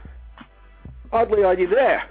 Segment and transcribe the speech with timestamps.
[1.11, 2.03] Audley, are you there?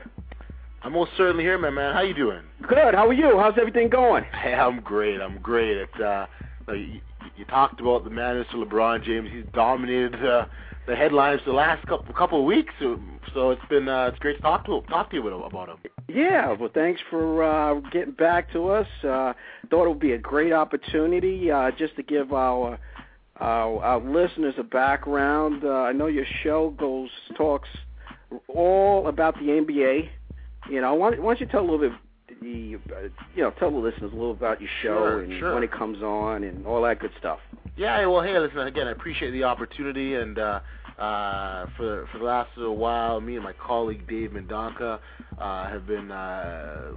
[0.83, 1.93] I'm most certainly here, my man.
[1.93, 2.43] How you doing?
[2.67, 2.95] Good.
[2.95, 3.39] How are you?
[3.39, 4.25] How's everything going?
[4.33, 5.21] Hey, I'm great.
[5.21, 5.77] I'm great.
[5.77, 6.27] It, uh,
[6.69, 7.01] you,
[7.37, 8.65] you talked about the man, Mr.
[8.65, 9.29] LeBron James.
[9.33, 10.47] He's dominated uh,
[10.89, 12.73] the headlines the last couple couple of weeks.
[12.81, 15.77] So, it's been uh, it's great to talk to talk to you about him.
[16.09, 18.87] Yeah, well, thanks for uh, getting back to us.
[19.05, 19.35] Uh,
[19.71, 22.79] thought it would be a great opportunity uh, just to give our
[23.37, 25.63] our, our listeners a background.
[25.63, 27.69] Uh, I know your show goes talks
[28.49, 30.09] all about the NBA.
[30.71, 31.93] You know, why, why don't you tell a little bit,
[32.41, 33.01] the, uh,
[33.35, 35.55] you know, tell the listeners a little about your show Sure, and sure.
[35.55, 37.39] when it comes on and all that good stuff.
[37.77, 40.61] Yeah, well, hey, listen, again, I appreciate the opportunity, and uh,
[40.99, 44.99] uh, for for the last little while, me and my colleague Dave Mendonca
[45.39, 46.93] uh, have been uh,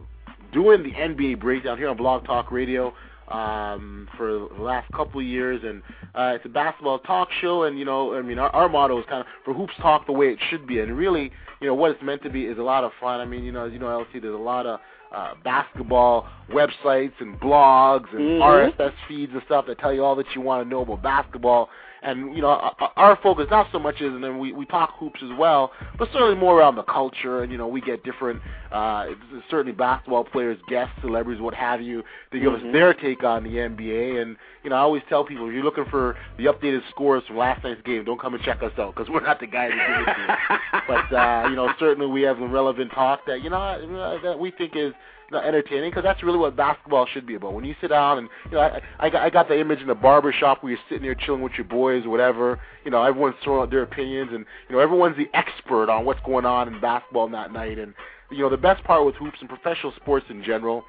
[0.54, 2.94] doing the NBA breakdown here on Blog Talk Radio
[3.28, 5.82] um, for the last couple of years, and
[6.16, 9.06] uh, it's a basketball talk show, and you know, I mean, our, our motto is
[9.08, 11.32] kind of for hoops talk the way it should be, and really,
[11.62, 13.20] you know, what it's meant to be is a lot of fun.
[13.20, 14.80] I mean, you know, as you know, LC, there's a lot of
[15.12, 18.42] uh, basketball websites and blogs and Mhm.
[18.42, 21.70] RSS feeds and stuff that tell you all that you want to know about basketball.
[22.04, 25.20] And you know, our, focus not so much is, and then we we talk hoops
[25.24, 27.44] as well, but certainly more around the culture.
[27.44, 28.42] And you know, we get different,
[28.72, 29.06] uh,
[29.52, 32.04] certainly basketball players, guests, celebrities, what have you.
[32.32, 32.68] They give Mhm.
[32.68, 34.18] us their take on the NBA.
[34.20, 37.38] And you know, I always tell people, if you're looking for the updated scores from
[37.38, 39.88] last night's game, don't come and check us out because we're not the guys that
[39.88, 40.22] give it to
[40.74, 40.82] you.
[40.88, 44.76] but uh, you know, certainly we have relevant talk that you know that we think
[44.76, 44.94] is
[45.32, 47.54] know, entertaining because that's really what basketball should be about.
[47.54, 49.88] When you sit down and you know, I, I, got- I got the image in
[49.88, 52.60] the barber shop where you're sitting there chilling with your boys or whatever.
[52.86, 56.22] You know, everyone's throwing out their opinions and you know everyone's the expert on what's
[56.26, 57.80] going on in basketball that night.
[57.80, 57.94] And
[58.30, 60.84] you know, the best part with hoops and professional sports in general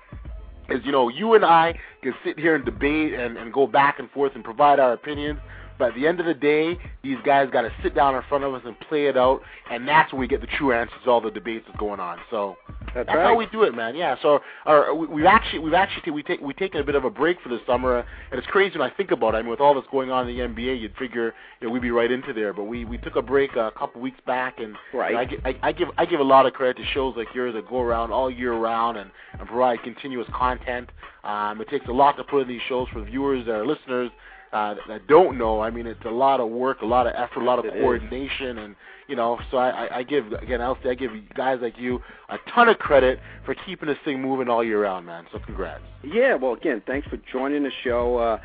[0.68, 3.98] is you know you and I can sit here and debate and, and go back
[3.98, 5.38] and forth and provide our opinions.
[5.78, 8.44] But at the end of the day, these guys got to sit down in front
[8.44, 11.10] of us and play it out, and that's when we get the true answers to
[11.10, 12.18] all the debates that's going on.
[12.30, 12.56] So
[12.94, 13.26] That's that's right.
[13.26, 13.94] how we do it, man.
[13.94, 14.16] Yeah.
[14.22, 17.10] So our, we, we've actually we've actually we take we taken a bit of a
[17.10, 19.38] break for the summer, and it's crazy when I think about it.
[19.38, 21.82] I mean, with all that's going on in the NBA, you'd figure you know, we'd
[21.82, 22.52] be right into there.
[22.52, 25.30] But we we took a break a couple weeks back, and Right.
[25.30, 27.28] you know, I, I, I give I give a lot of credit to shows like
[27.34, 30.90] yours that go around all year round and, and provide continuous content.
[31.24, 34.10] Um, it takes a lot to put in these shows for viewers or listeners
[34.52, 35.60] uh, that, don't know.
[35.60, 37.74] I mean, it's a lot of work, a lot of effort, a lot of It
[37.74, 37.80] is.
[37.80, 38.76] coordination, and
[39.08, 39.38] you know.
[39.50, 42.68] So I, I, I give again, I'll say I give guys like you a ton
[42.68, 45.26] of credit for keeping this thing moving all year round, man.
[45.32, 45.82] So congrats.
[46.04, 48.16] Yeah, well, again, thanks for joining the show.
[48.18, 48.38] Uh,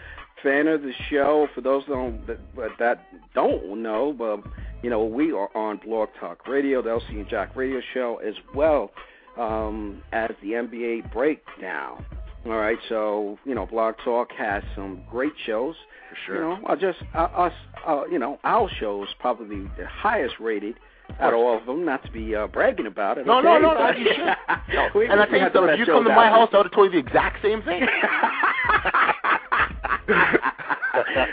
[0.44, 1.48] fan of the show.
[1.56, 4.44] For those that don't, that, that don't know, but
[4.84, 8.36] You know, we are on Blog Talk Radio, the LC and Jack Radio Show, as
[8.54, 8.92] well
[9.38, 12.06] um, as the NBA Breakdown.
[12.46, 15.76] All right, so you know, Blog Talk has some great shows.
[16.10, 16.36] For sure.
[16.36, 17.54] You know, I just uh, us,
[17.88, 20.76] uh, you know, our show is probably the highest rated
[21.20, 21.86] out of all of them.
[21.86, 23.26] Not to be uh, bragging about it.
[23.26, 23.48] No, okay?
[23.48, 24.36] no, no, no, you should.
[24.74, 24.90] No.
[24.96, 25.64] We- and I think so.
[25.66, 27.86] If you come to my house, I would have told you the exact same thing.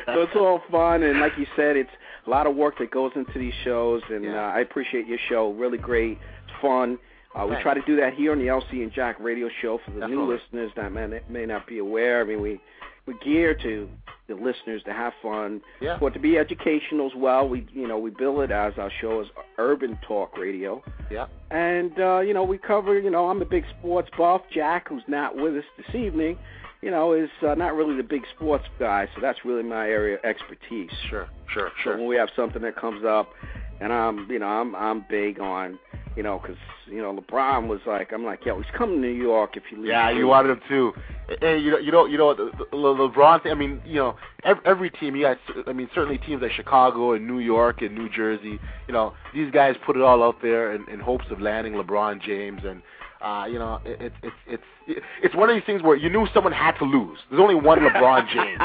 [0.07, 1.91] so it's all fun, and like you said, it's
[2.27, 4.47] a lot of work that goes into these shows, and Yeah.
[4.47, 5.53] uh, I appreciate your show.
[5.53, 6.99] Really great, it's fun.
[7.35, 9.91] Uh, we try to do that here on the LC and Jack Radio Show for
[9.91, 12.21] the new listeners that may, may not be aware.
[12.21, 12.61] I mean, we
[13.07, 13.89] we gear to
[14.27, 15.99] the listeners to have fun, Yeah.
[16.01, 17.47] but to be educational as well.
[17.49, 19.27] We you know we bill it as our show is
[19.59, 20.83] urban talk radio.
[21.11, 21.27] yeah.
[21.51, 22.99] And uh, you know, we cover.
[22.99, 24.41] You know, I'm a big sports buff.
[24.53, 26.39] Jack, who's not with us this evening,
[26.85, 29.09] you know, is uh, not really the big sports guy.
[29.15, 30.91] So that's really my area of expertise.
[31.09, 31.97] Sure, sure, So sure.
[31.97, 33.31] when we have something that comes up,
[33.81, 35.79] and I'm, you know, I'm I'm big on,
[36.15, 39.15] you know, because you know LeBron was like, I'm like, yo, he's coming to New
[39.15, 39.87] York if you leave.
[39.87, 40.93] Yeah, you wanted him too.
[41.41, 43.43] Hey, you know, you know, you know, the, the Le- LeBron.
[43.43, 45.17] Thing, I mean, you know, every, every team.
[45.17, 45.39] You guys.
[45.67, 48.61] I mean, certainly teams like Chicago and New York and New Jersey.
[48.87, 52.21] You know, these guys put it all out there in, in hopes of landing LeBron
[52.23, 52.83] James, and
[53.25, 56.27] uh, you know, it, it's it's it's it's one of these things where you knew
[56.35, 57.19] someone had to lose.
[57.31, 58.61] There's only one LeBron James.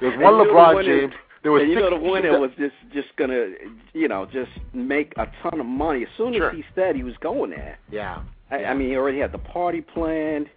[0.00, 1.12] There's one LeBron James.
[1.42, 3.48] There was and you know the 16 winner was just just gonna,
[3.92, 7.14] you know, just make a ton of money as soon as he said he was
[7.20, 7.78] going there.
[7.90, 8.22] Yeah.
[8.50, 8.70] I, Yeah.
[8.70, 10.48] I mean, he already had the party planned.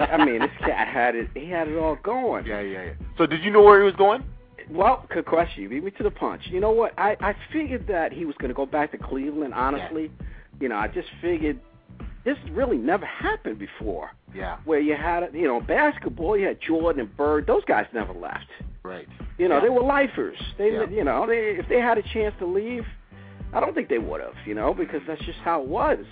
[0.00, 1.28] I mean, this cat had it.
[1.34, 2.44] He had it all going.
[2.44, 2.92] Yeah, yeah, yeah.
[3.16, 4.22] So did you know where he was going?
[4.70, 5.62] Well, good question.
[5.62, 6.42] You beat me to the punch.
[6.50, 6.92] You know what?
[6.98, 9.54] I I figured that he was going to go back to Cleveland.
[9.54, 10.10] Honestly,
[10.60, 11.58] you know, I just figured
[12.28, 14.10] this really never happened before.
[14.34, 14.58] Yeah.
[14.66, 16.36] Where you had, you know, basketball.
[16.36, 17.46] You had Jordan and Bird.
[17.46, 18.44] Those guys never left.
[18.82, 19.08] Right.
[19.38, 19.60] You know, Yeah.
[19.62, 20.38] they were lifers.
[20.58, 20.84] They, Yeah.
[20.90, 22.86] you know, they if they had a chance to leave,
[23.54, 24.34] I don't think they would have.
[24.46, 26.04] You know, because that's just how it was.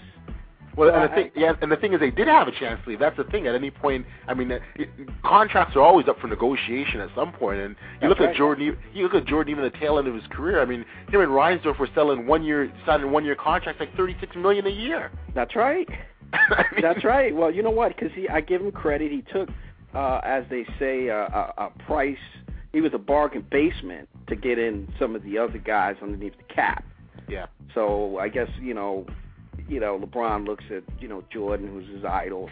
[0.77, 2.91] Well, and the thing, yeah, and the thing is, they did have a chance to
[2.91, 2.99] leave.
[2.99, 3.47] That's the thing.
[3.47, 4.91] At any point, I mean, uh, it,
[5.25, 7.61] contracts are always up for negotiation at some point.
[7.61, 8.31] And you That's look right.
[8.31, 8.65] at Jordan.
[8.65, 10.61] You, you look at Jordan even at the tail end of his career.
[10.61, 14.17] I mean, him and Reinsdorf were selling one year, signing one year contracts like thirty
[14.21, 15.11] six million a year.
[15.35, 15.89] That's right.
[16.33, 17.35] I mean, That's right.
[17.35, 17.97] Well, you know what?
[17.97, 19.11] Because he, I give him credit.
[19.11, 19.49] He took,
[19.95, 22.19] uh, as they say, uh, a, a price.
[22.73, 26.55] He was a bargain basement to get in some of the other guys underneath the
[26.55, 26.85] cap.
[27.29, 27.47] Yeah.
[27.75, 29.07] So I guess you know,
[29.69, 32.51] you know, LeBron looks at you know Jordan, who's his idol,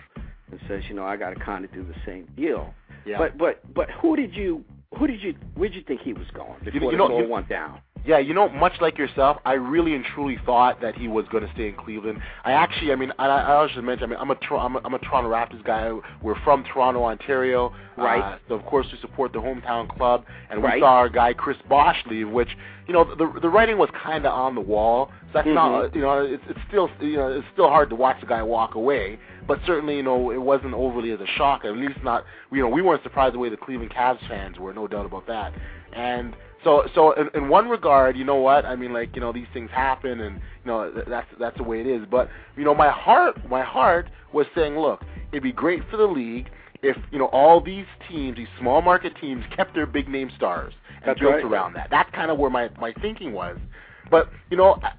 [0.51, 2.75] and says, you know, I got to kind of do the same deal.
[3.07, 3.19] Yeah.
[3.19, 4.65] But but but who did you
[4.99, 7.23] who did you where did you think he was going before you know- this all
[7.23, 7.81] you- went down?
[8.07, 11.47] Yeah, you know, much like yourself, I really and truly thought that he was going
[11.47, 12.19] to stay in Cleveland.
[12.45, 14.95] I actually, I mean, I, I also mentioned, I mean, I'm a, I'm a I'm
[14.95, 15.91] a Toronto Raptors guy.
[16.23, 17.75] We're from Toronto, Ontario.
[17.97, 18.21] Right.
[18.35, 20.81] Uh, so of course we support the hometown club, and we Right.
[20.83, 22.51] saw our guy Chris Bosh leave, which
[22.87, 25.11] you know the the writing was kind of on the wall.
[25.33, 25.55] So that's Mhm.
[25.55, 28.43] not, you know, it's it's still you know it's still hard to watch the guy
[28.43, 29.19] walk away.
[29.47, 31.65] But certainly, you know, it wasn't overly as a shock.
[31.65, 34.73] At least not, you know, we weren't surprised the way the Cleveland Cavs fans were,
[34.75, 35.53] no doubt about that.
[35.93, 36.35] And
[36.65, 38.65] so, so in, in one regard, you know what?
[38.65, 41.63] I mean, like, you know, these things happen, and you know, th- that's that's the
[41.63, 42.05] way it is.
[42.11, 45.03] But you know, my heart, my heart was saying, look,
[45.33, 46.49] it'd be great for the league
[46.83, 50.75] if you know all these teams, these small market teams, kept their big name stars
[50.97, 51.45] and That's built right.
[51.45, 51.89] around that.
[51.91, 53.59] That's kind of where my my thinking was.
[54.11, 54.93] But you know, I-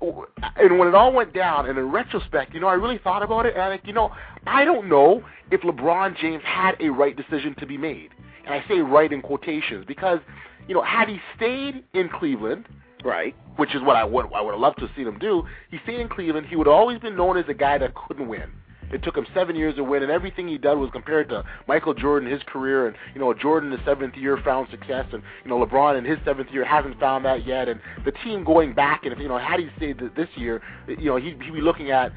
[0.57, 3.45] and when it all went down, and in retrospect, you know, I really thought about
[3.45, 4.11] it, and I think, you know,
[4.47, 8.09] I don't know if LeBron James had a right decision to be made,
[8.45, 10.19] and I say right in quotations because,
[10.67, 12.67] you know, had he stayed in Cleveland,
[13.03, 13.35] Right.
[13.57, 15.77] which is what I would I would have loved to have seen him do, he
[15.83, 18.51] stayed in Cleveland, he would have always been known as a guy that couldn't win.
[18.91, 21.93] It took him seven years to win, and everything he did was compared to Michael
[21.93, 25.63] Jordan, his career, and you know Jordan, the seventh year, found success, and you know
[25.63, 27.67] LeBron in his seventh year hasn't found that yet.
[27.67, 31.05] And the team going back, and if you know had he stayed this year, you
[31.05, 32.11] know he'd, he'd be looking at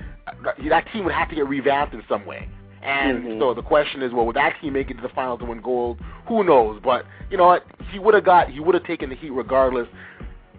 [0.68, 2.48] that team would have to get revamped in some way.
[2.82, 3.38] And Mhm.
[3.40, 5.60] so the question is, well, would that team make it to the finals and win
[5.60, 5.98] gold?
[6.26, 6.80] Who knows?
[6.82, 7.64] But you know what?
[7.90, 9.88] He would have got, he would have taken the heat regardless.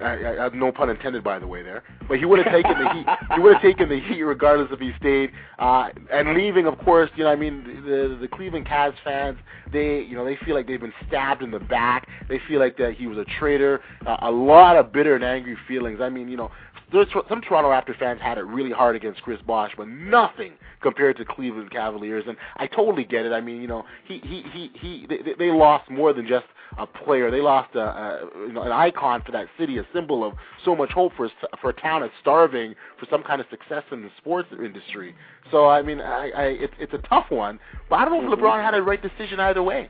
[0.01, 1.83] I, I, I- no pun intended, by the way, there.
[2.07, 3.05] But he would have taken the heat.
[3.35, 5.31] He would have taken the heat regardless if he stayed.
[5.59, 9.37] Uh, and leaving, of course, you know, I mean, the the Cleveland Cavs fans,
[9.71, 12.07] they, you know, they feel like they've been stabbed in the back.
[12.29, 13.81] They feel like that he was a traitor.
[14.07, 15.99] Uh, a lot of bitter and angry feelings.
[16.01, 16.49] I mean, you know,
[16.91, 21.17] there's, some Toronto Raptor fans had it really hard against Chris Bosh, but nothing compared
[21.17, 22.23] to Cleveland Cavaliers.
[22.27, 23.31] And I totally get it.
[23.31, 26.45] I mean, you know, he he he he they, they lost more than just
[26.77, 27.31] a player.
[27.31, 30.75] They lost a, a you know an icon for that city, a symbol of so
[30.75, 31.29] much hope for
[31.61, 35.15] for a town that's starving for some kind of success in the sports industry.
[35.51, 38.39] So I mean, I, I it's it's a tough one, but I don't know if
[38.39, 38.43] Mhm.
[38.43, 39.89] LeBron had a right decision either way.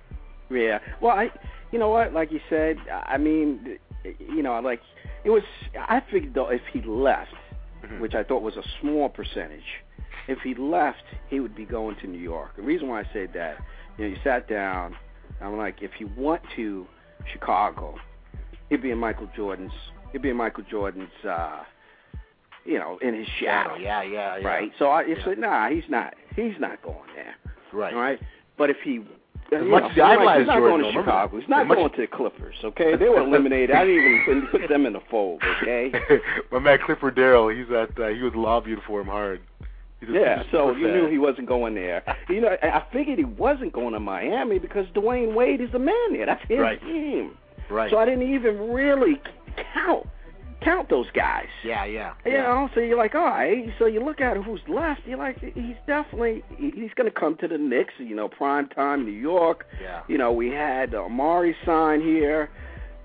[0.50, 0.80] Yeah.
[1.02, 1.30] Well, I,
[1.72, 2.14] you know what?
[2.14, 4.82] Like you said, I mean, you know, like
[5.24, 5.44] it was.
[5.76, 7.34] I figured though if he left,
[7.84, 8.00] Mhm.
[8.00, 9.84] which I thought was a small percentage,
[10.28, 12.56] if he left, he would be going to New York.
[12.56, 13.58] The reason why I say that,
[13.98, 14.96] you know, you sat down.
[15.42, 16.86] I'm like, if he went to
[17.32, 17.96] Chicago,
[18.70, 19.72] he'd be in Michael Jordan's.
[20.12, 21.12] He'd be in Michael Jordan's.
[21.26, 21.64] uh
[22.66, 23.76] you know, in his shadow.
[23.78, 24.48] Yeah, yeah, yeah.
[24.48, 24.72] Right.
[24.78, 25.24] So I Yeah.
[25.24, 26.14] said, nah, he's not.
[26.36, 27.34] He's not going there.
[27.72, 27.94] Right.
[27.94, 28.20] All right.
[28.58, 29.00] But if he
[29.52, 31.40] As much as I he's idolize not Jordan, going to Chicago.
[31.40, 32.56] He's not going to the Clippers.
[32.64, 33.72] Okay, they were eliminated.
[33.76, 35.42] I didn't even put them in the fold.
[35.62, 35.92] Okay.
[36.52, 39.42] My man Clifford Darrell, he's at uh, he was lobbying for him hard.
[39.62, 39.66] A-
[40.12, 42.04] Yeah, so you knew he wasn't going there.
[42.30, 45.80] You know, I I figured he wasn't going to Miami because Dwyane Wade is the
[45.80, 46.26] man there.
[46.26, 46.80] That's his Right.
[46.82, 47.38] team.
[47.70, 47.90] right.
[47.92, 49.20] So I didn't even really
[49.74, 50.08] count
[50.62, 51.48] count those guys.
[51.64, 52.14] yeah, yeah.
[52.26, 52.42] You yeah.
[52.44, 53.72] know, so you're like, all right.
[53.80, 55.02] So you look at who's left.
[55.06, 57.94] You're like, he's definitely he's going to come to the Knicks.
[57.98, 59.66] You know, prime time, New York.
[59.82, 60.02] Yeah.
[60.08, 62.50] You know, we had Amar'e sign here.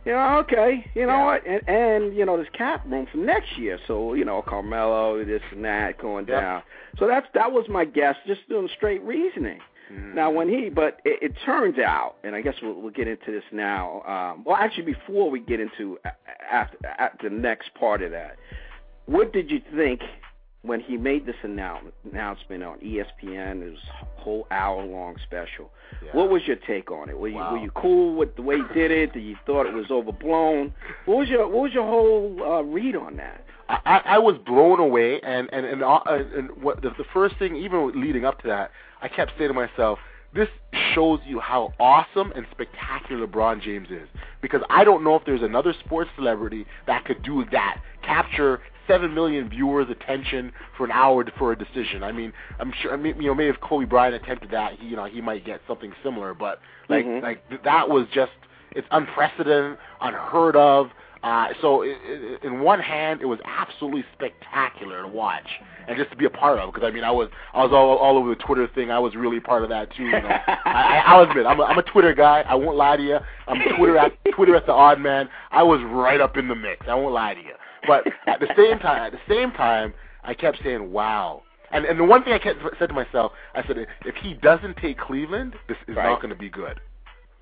[0.05, 0.85] You know, okay.
[0.95, 1.25] You know Yeah.
[1.25, 1.47] what?
[1.47, 3.79] And and you know, there's cap room for next year.
[3.87, 6.41] So you know, Carmelo, this and that going Yep.
[6.41, 6.63] down.
[6.99, 9.61] So that's that was my guess, just doing straight reasoning.
[9.91, 13.31] Now, when he, but it, it turns out, and I guess we'll, we'll get into
[13.31, 14.03] this now.
[14.07, 16.13] Um, well, actually, before we get into a-
[16.53, 18.37] after, after the next part of that,
[19.07, 20.01] what did you think
[20.63, 23.63] when he made this announce, announcement on ESPN?
[23.63, 23.79] It was
[24.19, 25.71] a whole hour-long special.
[26.03, 26.11] Yeah.
[26.13, 27.19] What was your take on it?
[27.19, 27.53] Were you Wow.
[27.53, 29.13] were you cool with the way he did it?
[29.13, 30.73] Did you thought it was overblown?
[31.05, 33.45] What was your what was your whole uh, read on that?
[33.69, 37.37] I, I I was blown away, and and and, uh, and what the, the first
[37.39, 38.71] thing, even leading up to that,
[39.05, 39.99] I kept saying to myself,
[40.35, 40.49] this
[40.95, 44.09] shows you how awesome and spectacular LeBron James is.
[44.41, 49.15] Because I don't know if there's another sports celebrity that could do that, capture seven
[49.15, 52.03] million viewers' attention for an hour for a decision.
[52.03, 52.93] I mean, I'm sure.
[52.93, 55.45] I mean, you know, maybe if Kobe Bryant attempted that, he, you know, he might
[55.45, 56.33] get something similar.
[56.35, 57.23] But like, Mhm.
[57.23, 58.33] like th- that was just
[58.73, 60.91] it's unprecedented, unheard of.
[61.25, 65.49] Uh, so in one hand, it was absolutely spectacular to watch
[65.89, 66.73] and just to be a part of.
[66.73, 68.91] Because I mean, I was I was all all over the Twitter thing.
[68.91, 70.05] I was really part of that too.
[70.05, 72.45] You know, I, I, I'll admit, I'm a, I'm a Twitter guy.
[72.47, 73.19] I won't lie to you.
[73.49, 75.31] I'm Twitter at Twitter at the odd man.
[75.51, 76.87] I was right up in the mix.
[76.89, 77.55] I won't lie to you.
[77.87, 81.99] But at the same time, at the same time, I kept saying, "Wow." And and
[81.99, 85.55] the one thing I kept said to myself, I said, if he doesn't take Cleveland,
[85.69, 86.05] this is Right.
[86.11, 86.81] not going to be good.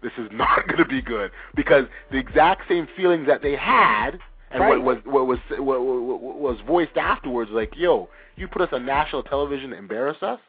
[0.02, 4.18] This is not going to be good because the exact same feelings that they had
[4.50, 4.70] and Right.
[4.82, 8.68] what was what was what, what, what was voiced afterwards, like, "Yo, you put us
[8.72, 10.40] on national television to embarrass us."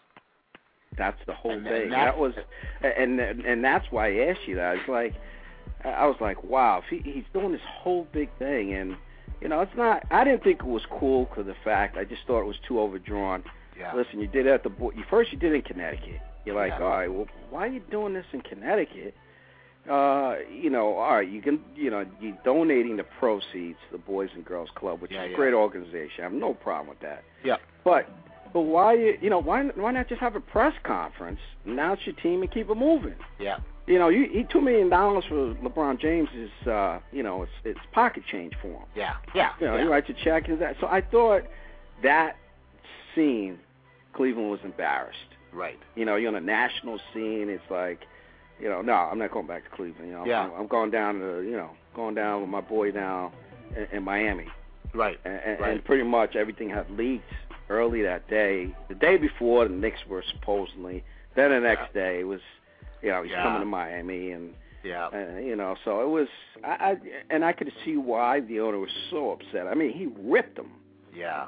[0.97, 1.89] That's the whole And- and thing.
[1.89, 2.33] that's- That was,
[2.81, 4.77] and and that's why I asked you that.
[4.77, 5.13] It's like,
[5.85, 8.95] I was like, wow, he, he's doing this whole big thing, and
[9.41, 10.03] you know, it's not.
[10.11, 11.95] I didn't think it was cool because the fact.
[11.97, 13.43] I just thought it was too overdrawn.
[13.79, 13.93] Yeah.
[13.95, 16.19] Listen, you did it at the bo- you first you did it in Connecticut.
[16.45, 16.83] You're like, Yeah.
[16.85, 19.15] all right, well, why are you doing this in Connecticut?
[19.89, 23.97] Uh, you know, all right, you can, you know, you donating the proceeds to the
[23.97, 25.35] Boys and Girls Club, which Yeah, is a yeah.
[25.35, 26.19] great organization.
[26.19, 27.23] I have no problem with that.
[27.43, 27.57] Yeah.
[27.83, 28.07] But
[28.53, 32.15] but why you you know why why not just have a press conference, announce your
[32.15, 33.15] team, and keep it moving?
[33.39, 33.57] Yeah.
[33.85, 37.51] You know, you, he two million dollars for LeBron James is uh, you know it's
[37.65, 38.85] it's pocket change for him.
[38.95, 39.15] Yeah.
[39.35, 39.49] Yeah.
[39.59, 39.81] You know, yeah.
[39.81, 40.77] he writes a check and that.
[40.79, 41.43] So I thought
[42.03, 42.37] that
[43.13, 43.59] scene,
[44.13, 45.17] Cleveland was embarrassed.
[45.51, 45.77] Right.
[45.95, 47.49] You know, you're on a national scene.
[47.49, 47.99] It's like,
[48.63, 50.07] you know, no, I'm not going back to Cleveland.
[50.07, 50.43] You know, Yeah.
[50.45, 53.31] I'm, I'm going down to you know going down with my boy down
[53.77, 54.47] in, in Miami
[54.93, 55.19] Right.
[55.25, 55.71] and, and, Right.
[55.73, 57.25] and pretty much everything had leaked
[57.69, 58.73] early that day.
[58.89, 61.03] The day before, the Knicks were supposedly.
[61.35, 62.41] Then the next day, it was,
[63.01, 63.43] you know, he's Yeah.
[63.43, 64.53] coming to Miami, and
[64.83, 65.07] Yeah.
[65.07, 66.27] uh, you know, so it was.
[66.63, 66.97] I, I
[67.29, 69.67] and I could see why the owner was so upset.
[69.67, 70.71] I mean, he ripped him,
[71.13, 71.45] Yeah.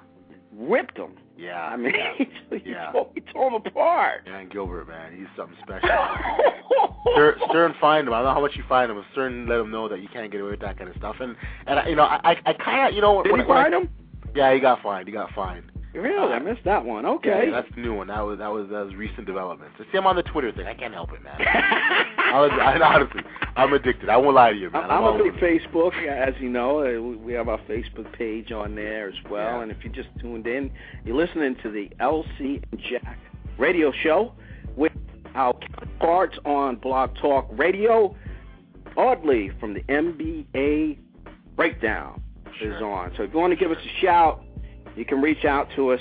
[0.58, 1.14] ripped him.
[1.38, 1.62] Yeah.
[1.66, 2.14] I mean, yeah.
[2.18, 2.92] he, he, Yeah.
[2.92, 4.26] tore, he tore him apart.
[4.26, 5.90] Dan Gilbert, man, he's something special.
[7.14, 8.14] Stern, Stern fined him.
[8.14, 8.98] I don't know how much you find him.
[8.98, 11.18] but Stern let him know that you can't get away with that kind of stuff.
[11.20, 11.36] And
[11.68, 13.90] and I- you know, I I kind of you know Did when, he find him?
[14.36, 15.08] Yeah, he got fined.
[15.08, 15.72] He got fined.
[15.96, 16.34] Really?
[16.34, 17.06] I missed that one.
[17.06, 17.46] Okay.
[17.48, 18.08] Yeah, that's the new one.
[18.08, 19.76] That was that was that was recent developments.
[19.92, 20.68] See, I'm on the Twitter thing.
[20.68, 21.36] I can't help it, man.
[21.40, 23.22] I was, I, honestly,
[23.56, 24.10] I'm addicted.
[24.10, 24.84] I won't lie to you, man.
[24.84, 25.62] I'm, I'm all a big over it.
[25.62, 26.80] Facebook, as you know.
[26.80, 29.58] Uh, we- have our Facebook page on there as well.
[29.58, 29.62] Yeah.
[29.64, 30.72] And if you just tuned in,
[31.04, 33.18] you're listening to the LC and Jack
[33.58, 34.32] radio show
[34.78, 34.94] with
[35.36, 38.16] our counterparts on Blog Talk Radio.
[38.96, 40.98] Audley from the NBA
[41.58, 42.22] Breakdown
[42.62, 43.12] is on.
[43.18, 44.45] So if you want to give us a shout,
[44.96, 46.00] you can reach out to us.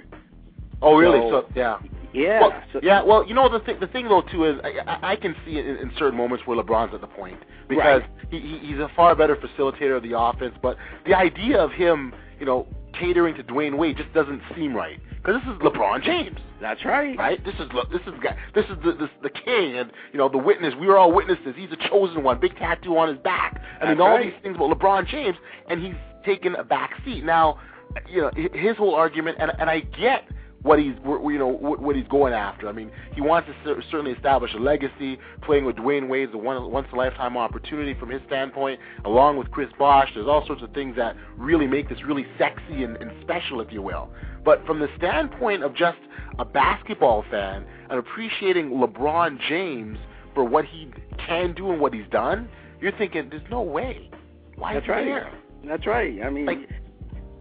[0.82, 1.20] Oh, really?
[1.30, 1.78] So- So, yeah.
[2.14, 2.42] Yeah.
[2.42, 3.02] Well, so, yeah.
[3.04, 3.78] Well, you know the thing.
[3.80, 6.94] The thing though too is I, I can see in, in certain moments where LeBron's
[6.94, 8.10] at the point because Right.
[8.30, 10.54] he, he he's a far better facilitator of the offense.
[10.62, 12.68] But the idea of him, you know,
[13.00, 16.38] catering to Dwyane Wade just doesn't seem right because this is LeBron James.
[16.60, 17.18] That's right.
[17.18, 17.42] Right.
[17.46, 18.36] This is this is guy.
[18.54, 20.74] This is the this, the king, and you know the witness.
[20.78, 21.54] We were all witnesses.
[21.56, 22.42] He's a chosen one.
[22.42, 23.62] Big tattoo on his back.
[23.80, 24.26] I mean all right.
[24.34, 25.38] these things about LeBron James,
[25.70, 25.96] and he's
[26.26, 27.24] taken a back seat.
[27.24, 27.58] Now,
[28.10, 30.26] you know his whole argument, and and I get
[30.64, 32.68] what he's you know what, what he's going after.
[32.68, 35.18] I mean, he wants to certainly establish a legacy.
[35.42, 38.80] Playing with Dwyane Wade is a one once in a lifetime opportunity from his standpoint,
[39.06, 40.10] along with Chris Bosh.
[40.14, 43.72] There's all sorts of things that really make this really sexy and, and special, if
[43.72, 44.10] you will.
[44.46, 45.98] But from the standpoint of just
[46.40, 49.98] a basketball fan and appreciating LeBron James
[50.34, 50.90] for what he
[51.28, 52.48] can do and what he's done,
[52.80, 54.10] you're thinking, there's no way.
[54.56, 55.06] Why That's is he right.
[55.06, 55.32] there?
[55.66, 56.22] That's right.
[56.24, 56.70] I mean, Like-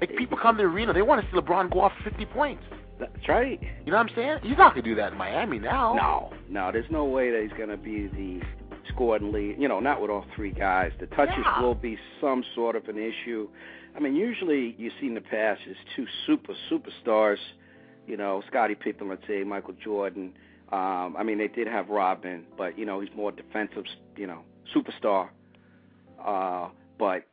[0.01, 2.63] Like people come to the arena, they want to see LeBron go off 50 points.
[3.01, 3.61] That's right.
[3.85, 4.39] You know what I'm saying?
[4.43, 5.95] He's not gonna do that in Miami now.
[5.95, 8.41] No, no, there's no way that he's going to be the
[8.93, 9.57] scoring lead.
[9.59, 10.93] You know, not with all three guys.
[11.01, 11.61] The touches Yeah.
[11.63, 13.49] will be some sort of an issue.
[13.97, 17.39] I mean, usually you see in the past is two super superstars.
[18.07, 20.33] You know, Scottie Pippen, let's say, Michael Jordan.
[20.73, 23.85] Um, I mean, they did have Robin, but you know, he's more defensive.
[24.17, 24.41] You know,
[24.75, 25.29] superstar.
[26.25, 27.25] Uh, but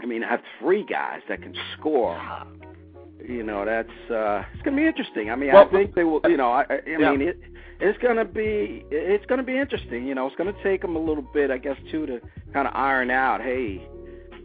[0.00, 2.16] I mean, I have three guys that can score.
[3.30, 5.30] You know, that's uh it's gonna be interesting.
[5.30, 6.20] I mean, Well, I think they will.
[6.24, 7.10] You know, I, I Yeah.
[7.12, 7.38] mean, it
[7.80, 10.06] it's gonna be it's gonna be interesting.
[10.06, 12.20] You know, it's gonna take them a little bit, I guess, too, to
[12.52, 13.40] kind of iron out.
[13.40, 13.80] Hey,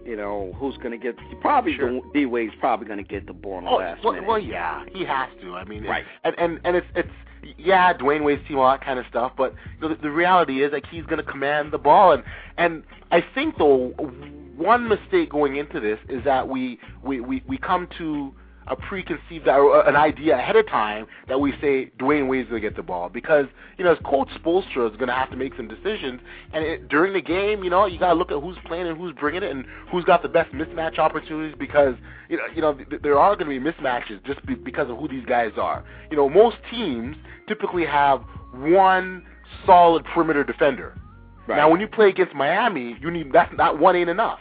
[0.05, 1.15] you know, who's gonna get?
[1.41, 1.99] Probably Sure.
[2.13, 4.27] D Wade's probably gonna get the ball in the Oh, last well, minute.
[4.27, 5.55] well, yeah, he has to.
[5.55, 6.05] I mean, Right.
[6.23, 7.09] And and and it's it's
[7.57, 9.31] yeah, Dwyane Wade's team, all that kind of stuff.
[9.35, 12.23] But you know, the, the reality is, like, he's going to command the ball, and
[12.57, 13.89] and I think though,
[14.57, 18.33] one mistake going into this is that we we we, we come to
[18.67, 22.67] a preconceived or an idea ahead of time that we say Dwyane Wade's going to
[22.67, 23.09] get the ball.
[23.09, 23.45] Because
[23.77, 26.21] you know as coach Spoelstra is going to have to make some decisions.
[26.53, 28.97] And it, during the game you know you got to look at who's playing and
[28.97, 31.95] who's bringing it and who's got the best mismatch opportunities because
[32.29, 34.97] you know you know th- there are going to be mismatches just be, because of
[34.97, 35.83] who these guys are.
[36.09, 37.15] You know most teams
[37.47, 38.23] typically have
[38.53, 39.25] one
[39.65, 40.97] solid perimeter defender.
[41.47, 41.57] Right.
[41.57, 44.39] now when you play against Miami you need that's not one ain't enough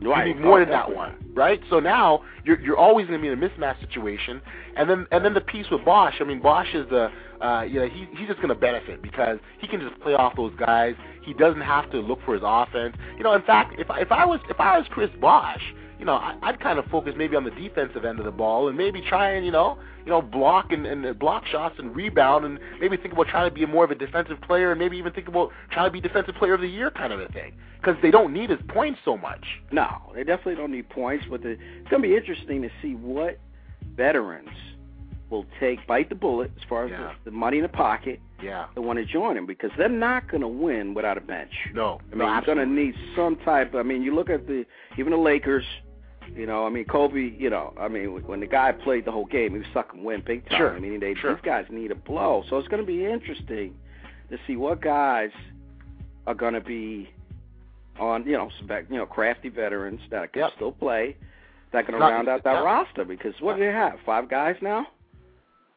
[0.00, 0.26] Right.
[0.28, 1.60] you need more Oh, than that one, right?
[1.70, 4.40] So now you're you're always going to be in a mismatch situation,
[4.76, 6.14] and then and then the piece with Bosh.
[6.20, 9.38] I mean, Bosh is the uh, you know he he's just going to benefit because
[9.60, 10.94] he can just play off those guys.
[11.24, 12.96] He doesn't have to look for his offense.
[13.16, 15.62] You know, in fact, if I- if I was if I was Chris Bosh,
[15.98, 18.68] you know, I, I'd kind of focus maybe on the defensive end of the ball
[18.68, 22.44] and maybe try and you know you know block and, and block shots and rebound
[22.44, 25.12] and maybe think about trying to be more of a defensive player and maybe even
[25.12, 27.96] think about trying to be defensive player of the year kind of a thing because
[28.02, 29.44] they don't need his points so much.
[29.72, 32.94] No, they definitely don't need points, but the, it's going to be interesting to see
[32.94, 33.38] what
[33.96, 34.48] veterans
[35.30, 37.12] will take bite the bullet as far as Yeah.
[37.24, 38.66] the, the money in the pocket Yeah.
[38.74, 41.52] that want to join him because they're not going to win without a bench.
[41.74, 43.74] No, I mean, you're going to need some type.
[43.74, 44.64] I mean, you look at the
[44.96, 45.64] even the Lakers.
[46.34, 47.32] You know, I mean, Kobe.
[47.36, 50.24] You know, I mean, when the guy played the whole game, he was sucking wind
[50.24, 50.58] big time.
[50.58, 51.34] Sure, I mean, they, sure.
[51.34, 52.44] these guys need a blow.
[52.48, 53.74] So it's going to be interesting
[54.30, 55.30] to see what guys
[56.26, 57.10] are going to be
[57.98, 58.24] on.
[58.26, 60.52] You know, spec, you know, crafty veterans that can Yep.
[60.56, 61.16] still play.
[61.72, 62.64] That can Not- round out that yeah.
[62.64, 63.98] roster because what do they have?
[64.06, 64.86] Five guys now.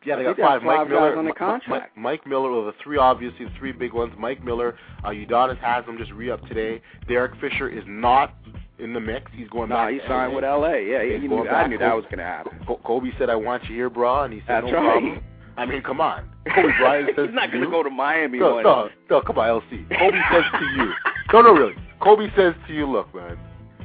[0.04, 0.64] Yeah, they got think they have five.
[0.64, 1.96] Mike Miller, guys on the contract.
[1.98, 4.12] Mike Miller, well, the three obviously the three big ones.
[4.18, 6.82] Mike Miller, uh, Udonis them just re-up today.
[7.08, 8.34] Derek Fisher is not
[8.82, 9.32] in the mix.
[9.34, 9.94] He's going No, back.
[9.94, 10.36] he signed LA.
[10.36, 10.82] with L.A.
[10.90, 12.60] Yeah, he knew, I knew that was going to happen.
[12.84, 14.92] Kobe said, "I want you here, bro," and he said, That's "No right.
[15.02, 15.24] problem."
[15.58, 16.30] I mean, come on.
[16.56, 18.40] Kobe Bryant says He's not going to go to Miami.
[18.40, 19.88] No, no, no, come on, LC.
[19.90, 20.94] Kobe says to you.
[21.34, 21.76] No, no, really.
[22.02, 23.38] Kobe says to you, look, man,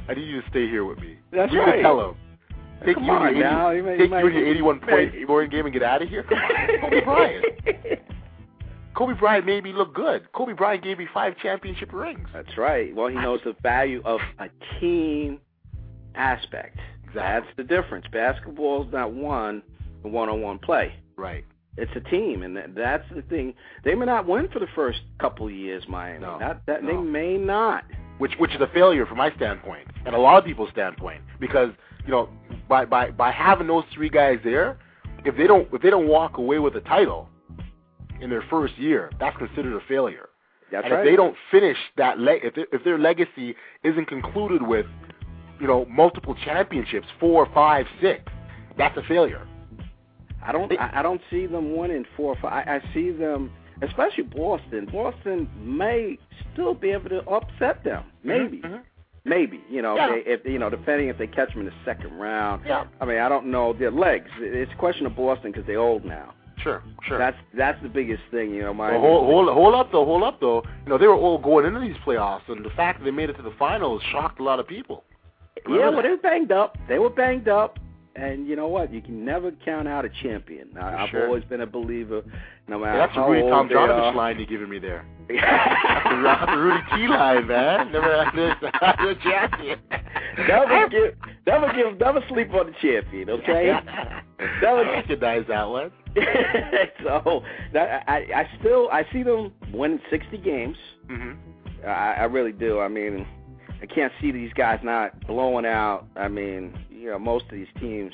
[0.09, 1.17] I need you to stay here with me.
[1.31, 1.67] That's We're right.
[1.69, 2.15] gonna tell him.
[2.85, 5.13] Take Come you on your 80, now, you may- take you you your 81 point
[5.23, 6.23] scoring game and get out of here.
[6.23, 7.45] Come on, Kobe Bryant.
[8.97, 10.31] Kobe Bryant made me look good.
[10.33, 12.27] Kobe Bryant gave me five championship rings.
[12.33, 12.95] That's right.
[12.95, 15.39] Well, he knows the value of a team
[16.15, 16.79] aspect.
[17.05, 17.21] Exactly.
[17.21, 18.05] That's the difference.
[18.11, 19.61] Basketball is not one
[20.01, 20.93] one-on-one play.
[21.15, 21.45] Right.
[21.77, 23.53] It's a team, and that, that's the thing.
[23.83, 26.19] They may not win for the first couple of years, Miami.
[26.19, 26.89] No, Not that no.
[26.89, 27.83] they may not.
[28.17, 31.69] which which is a failure from my standpoint and a lot of people's standpoint because
[32.05, 32.29] you know
[32.67, 34.79] by by by having those three guys there,
[35.23, 37.29] if they don't if they don't walk away with a title
[38.21, 40.29] in their first year, that's considered a failure.
[40.71, 41.05] That's and right.
[41.07, 44.85] if they don't finish that le- if if their legacy isn't concluded with
[45.59, 48.23] you know multiple championships, four, five, six,
[48.77, 49.47] that's a failure.
[50.45, 50.71] I don't.
[50.79, 52.67] I, I don't see them winning four or five.
[52.67, 53.51] I, I see them,
[53.81, 54.87] especially Boston.
[54.91, 56.17] Boston may
[56.53, 58.03] still be able to upset them.
[58.23, 58.61] Maybe.
[58.61, 58.81] Mhm.
[59.25, 60.09] Maybe you know Yeah.
[60.11, 62.63] they, if you know depending if they catch them in the second round.
[62.65, 62.85] Yeah.
[63.01, 64.29] I mean I don't know their legs.
[64.39, 66.33] It's a question of Boston because they're old now.
[66.63, 67.17] Sure, sure.
[67.19, 68.49] That's that's the biggest thing.
[68.51, 68.91] You know my.
[68.93, 70.63] Well, hold, hold, hold up though, hold up though.
[70.85, 73.29] You know they were all going into these playoffs, and the fact that they made
[73.29, 75.03] it to the finals shocked a lot of people.
[75.67, 76.75] yeah, Remember well they were banged up.
[76.89, 77.77] They were banged up.
[78.17, 78.91] And you know what?
[78.91, 80.69] You can never count out a champion.
[80.75, 81.27] I, I've Sure.
[81.27, 82.23] always been a believer,
[82.67, 85.05] no matter Yeah, that's a how Rudy old Tom they line you're giving me there.
[85.29, 87.91] That's the, Ru- that's the Rudy T line, man.
[87.91, 88.55] Never had this.
[88.71, 89.79] the champion.
[90.47, 93.29] never give, never give, never sleep on the champion.
[93.31, 93.71] Okay.
[94.39, 95.91] I recognize that one.
[97.03, 100.77] so that, I, I still, I see them winning 60 games.
[101.09, 101.33] hmm
[101.85, 102.79] I, I really do.
[102.79, 103.27] I mean,
[103.81, 106.05] I can't see these guys not blowing out.
[106.15, 106.73] I mean,
[107.07, 108.13] you know, most of these teams.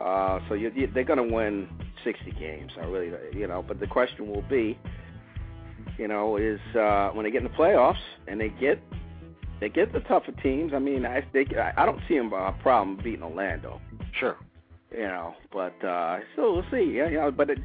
[0.00, 1.68] Uh, so you, you, they're going to win
[2.04, 2.70] 60 games.
[2.80, 3.64] I really, you know.
[3.66, 4.78] But the question will be,
[5.98, 8.80] you know, is uh, when they get in the playoffs and they get
[9.58, 10.72] they get the tougher teams.
[10.72, 13.80] I mean, I they, I don't see them a problem beating Orlando
[14.20, 14.36] Sure.
[14.92, 15.34] you know.
[15.52, 16.92] But uh so we'll see.
[16.96, 17.58] Yeah, you know, but it,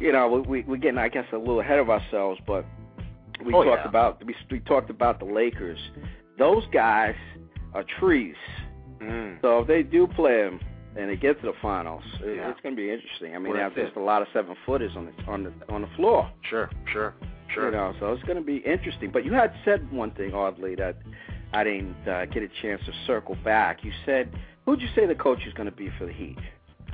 [0.00, 2.64] you know, we we we're getting I guess a little ahead of ourselves, but
[3.44, 3.88] we Oh, talked yeah.
[3.88, 5.80] about we we talked about the Lakers.
[6.38, 7.16] Those guys
[7.74, 8.36] are trees.
[9.02, 9.40] Mm.
[9.42, 10.60] So if they do play them
[10.96, 12.50] and they get to the finals, Yeah.
[12.50, 13.34] it's going to be interesting.
[13.34, 14.00] I mean, Well, they have just it.
[14.00, 16.30] a lot of seven footers on the on the on the floor.
[16.48, 16.70] Sure.
[16.92, 17.14] Sure.
[17.52, 17.66] Sure.
[17.66, 19.10] You know, so it's going to be interesting.
[19.10, 20.96] But you had said one thing oddly that
[21.52, 23.84] I didn't uh, get a chance to circle back.
[23.84, 24.30] You said,
[24.64, 26.38] who'd you say the coach is going to be for the Heat?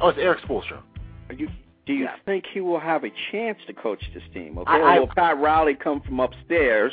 [0.00, 0.80] Oh, it's Eric Spoelstra.
[1.28, 1.48] Are you,
[1.86, 2.16] do you Yeah.
[2.24, 4.58] think he will have a chance to coach this team?
[4.58, 6.92] Okay, I- I- or will Pat Riley come from upstairs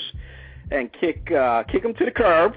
[0.71, 2.54] and kick uh, kick him to the curb?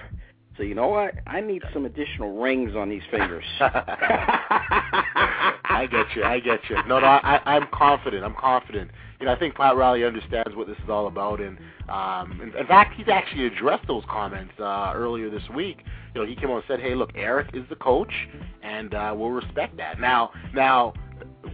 [0.59, 1.15] So you know what?
[1.27, 3.45] I need some additional rings on these fingers.
[3.61, 6.25] I get you.
[6.25, 6.77] I get you.
[6.89, 8.25] No, no, I, I, I'm confident.
[8.25, 8.91] I'm confident.
[9.21, 12.53] You know, I think Pat Riley understands what this is all about, and um, in,
[12.57, 15.85] in fact, he's actually addressed those comments uh, earlier this week.
[16.15, 18.13] You know, he came on and said, "Hey, look, Eric is the coach,
[18.63, 20.93] and uh, we'll respect that." Now, now,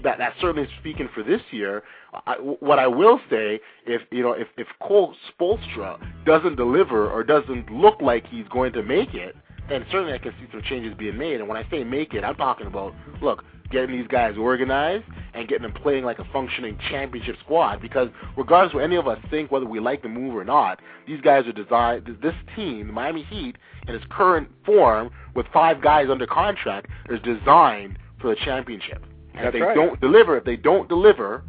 [0.03, 1.83] that that's certainly speaking for this year.
[2.27, 7.25] I, what I will say, if you know, if if Coach Spoelstra doesn't deliver or
[7.25, 9.37] doesn't look like he's going to make it,
[9.69, 11.41] then certainly I can see some changes being made.
[11.41, 15.49] And when I say make it, I'm talking about look, getting these guys organized and
[15.49, 17.81] getting them playing like a functioning championship squad.
[17.81, 20.81] Because regardless of what any of us think, whether we like the move or not,
[21.07, 22.07] these guys are designed.
[22.23, 23.57] This team, the Miami Heat,
[23.89, 29.05] in its current form, with five guys under contract, is designed for the championship.
[29.35, 29.75] And if they right.
[29.75, 31.43] don't deliver, if they don't deliver,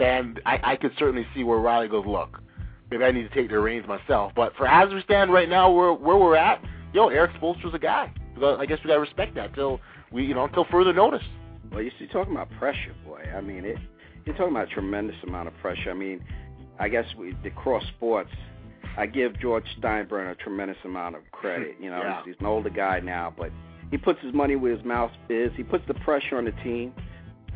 [0.00, 2.04] then I, I could certainly see where Riley goes.
[2.06, 2.40] Look,
[2.90, 4.32] maybe I need to take the reins myself.
[4.34, 6.60] But for as we stand right now, where where we're at,
[6.92, 8.12] yo, Eric Spoelstra's a guy.
[8.42, 11.22] I guess we gotta respect that till we, you know, until further notice.
[11.70, 13.22] well, you see, talking about pressure, boy.
[13.36, 13.76] I mean, it.
[14.24, 15.90] You're talking about a tremendous amount of pressure.
[15.90, 16.24] I mean,
[16.78, 18.30] I guess we the cross sports.
[18.96, 21.76] I give George Steinbrenner a tremendous amount of credit.
[21.78, 22.16] You know, Yeah.
[22.24, 23.50] he's, he's an older guy now, but
[23.90, 25.52] he puts his money where his mouth is.
[25.56, 26.92] He puts the pressure on the team,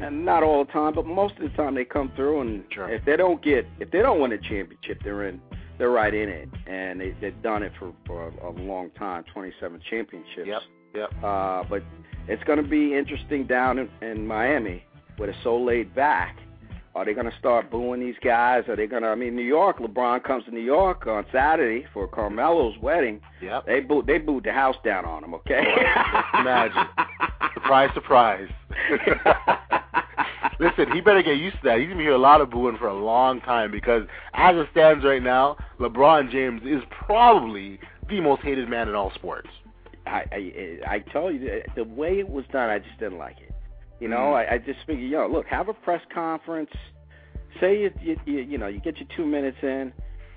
[0.00, 2.40] and not all the time, but most of the time they come through.
[2.40, 2.88] And Sure.
[2.88, 5.40] if they don't get, if they don't win a championship, they're in.
[5.76, 9.24] They're right in it, and they, they've done it for for a, a long time.
[9.32, 10.46] Twenty-seven championships.
[10.46, 10.62] Yep.
[10.94, 11.10] Yep.
[11.24, 11.82] Uh, but
[12.28, 14.84] it's going to be interesting down in, in Miami
[15.16, 16.38] where they're so laid back.
[16.94, 18.62] Are they going to start booing these guys?
[18.68, 19.08] Are they going to?
[19.08, 19.78] I mean, New York.
[19.80, 23.20] LeBron comes to New York on Saturday for Carmelo's wedding.
[23.42, 23.66] Yep.
[23.66, 24.06] They booed.
[24.06, 25.34] They booed the house down on him.
[25.34, 25.60] Okay.
[26.38, 26.86] Imagine.
[27.54, 28.48] Surprise, surprise.
[30.60, 31.80] Listen, he better get used to that.
[31.80, 34.02] He's gonna hear a lot of booing for a long time because,
[34.34, 39.10] as it stands right now, LeBron James is probably the most hated man in all
[39.14, 39.48] sports.
[40.06, 43.52] I, I I tell you the- way it was done, I just didn't like it.
[44.00, 44.48] You know, Mm.
[44.50, 46.70] I, I just figured, yo, look, have a press conference,
[47.60, 49.92] say you, you you you know you get your two minutes in,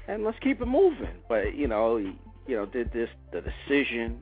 [0.07, 1.17] and let's keep it moving.
[1.27, 4.21] But you know, you know, did this the decision,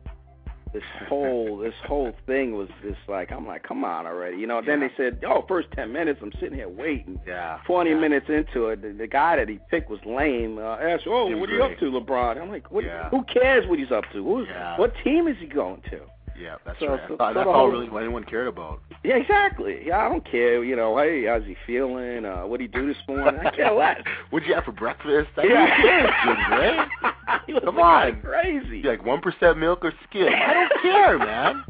[0.75, 4.37] this whole this whole thing was just like I'm like, come on already.
[4.37, 7.17] You know, then they said, oh, first ten minutes, I'm sitting here waiting.
[7.25, 7.59] Yeah.
[7.65, 7.95] 20 yeah.
[7.95, 10.57] minutes into it, the, the guy that he picked was lame.
[10.57, 13.09] Uh, asked, "Oh, Jim what are you up to, LeBron?" I'm like, what, Yeah.
[13.09, 14.23] "Who cares what he's up to?
[14.23, 14.77] Who, Yeah.
[14.77, 16.01] What team is he going to?"
[16.37, 16.99] Yeah, that's So- right.
[17.07, 18.81] so- I thought so that's all really anyone cared about.
[19.03, 19.85] Yeah, exactly.
[19.87, 20.63] Yeah, I don't care.
[20.63, 22.25] You know, hey, how's he feeling?
[22.25, 23.39] Uh, what would he do this morning?
[23.45, 24.01] I care less.
[24.31, 25.29] What'd you have for breakfast?
[25.37, 25.67] I Yeah.
[25.67, 27.11] don't care, Jim Gray.
[27.47, 28.21] He was Come on.
[28.21, 28.79] crazy.
[28.79, 30.27] You like one percent milk or skim?
[30.33, 31.63] I don't care, man.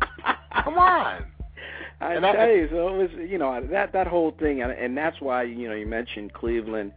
[0.64, 1.26] Come on.
[2.02, 4.72] I And tell that- you, so it was, you know, that that whole thing, and,
[4.72, 6.92] and that's why, you know, you mentioned Cleveland.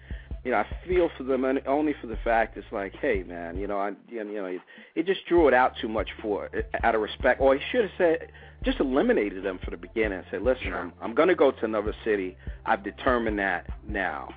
[0.48, 3.58] You know, I feel for them and only for the fact it's like, hey, man,
[3.58, 4.58] you know, I, you know, he,
[4.94, 6.48] he just drew it out too much for
[6.82, 8.28] out of respect, or he should have said,
[8.64, 10.78] just eliminated them from the beginning and said, listen, Sure.
[10.78, 12.34] I'm I'm going to go to another city.
[12.64, 14.30] I've determined that now.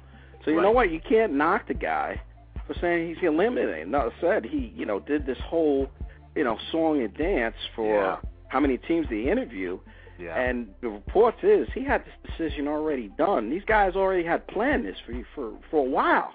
[0.43, 0.91] So you know what?
[0.91, 2.19] You can't knock the guy
[2.67, 3.87] for saying he's eliminated.
[3.87, 5.87] No, said he, you know, did this whole,
[6.35, 8.17] you know, song and dance for Yeah.
[8.49, 9.79] how many teams he interview.
[10.21, 10.39] Yeah.
[10.39, 13.49] And the reports is he had this decision already done.
[13.49, 16.31] These guys already had planned this for for for a while.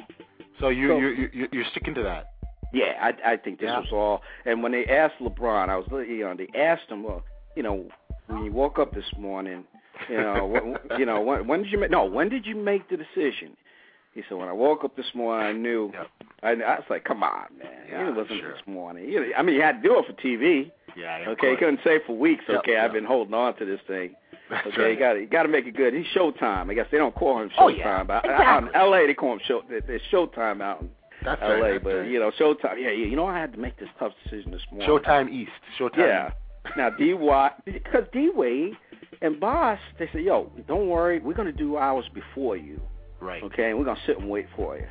[0.60, 2.30] so you so- you you you're sticking to that.
[2.72, 3.78] Yeah, I I think this Yeah.
[3.80, 4.22] was all.
[4.44, 7.22] And when they asked LeBron, I was you know they asked him, well,
[7.54, 7.86] you know,
[8.26, 9.64] when you woke up this morning,
[10.10, 12.88] you know, when, you know when when did you make no when did you make
[12.88, 13.56] the decision?
[14.16, 15.90] He said when I woke up this morning, I knew.
[15.92, 16.06] Yep.
[16.42, 18.52] I, I was like, come on, man, Yeah, it wasn't sure.
[18.52, 19.08] this morning.
[19.08, 20.70] You I mean, you had to do it for TV.
[20.96, 21.24] Yeah.
[21.28, 21.58] Okay, course.
[21.58, 22.44] couldn't say for weeks.
[22.48, 22.84] Yep, Okay, yep.
[22.86, 24.14] I've been holding on to this thing.
[24.50, 24.92] That's Okay, right.
[24.92, 25.92] you got to you got to make it good.
[25.94, 26.70] He's Showtime.
[26.70, 28.02] I guess they don't call him Showtime, Oh, yeah.
[28.04, 28.44] but Exactly.
[28.46, 29.06] out in L.A.
[29.06, 29.62] they call him Show.
[29.68, 30.90] they- Showtime out in
[31.24, 31.60] That's L.A.
[31.60, 31.82] right.
[31.84, 32.10] But right.
[32.10, 32.76] you know, Showtime.
[32.80, 33.06] Yeah, yeah.
[33.06, 34.88] You know, I had to make this tough decision this morning.
[34.88, 35.50] Showtime East.
[35.78, 35.98] Showtime.
[35.98, 36.30] Yeah.
[36.76, 38.74] Now D Watt, because D Wade
[39.22, 42.80] and Boss, they said, "Yo, don't worry, we're gonna do ours before you,
[43.20, 43.42] Right.
[43.42, 43.70] okay?
[43.70, 44.86] And we're gonna sit and wait for you."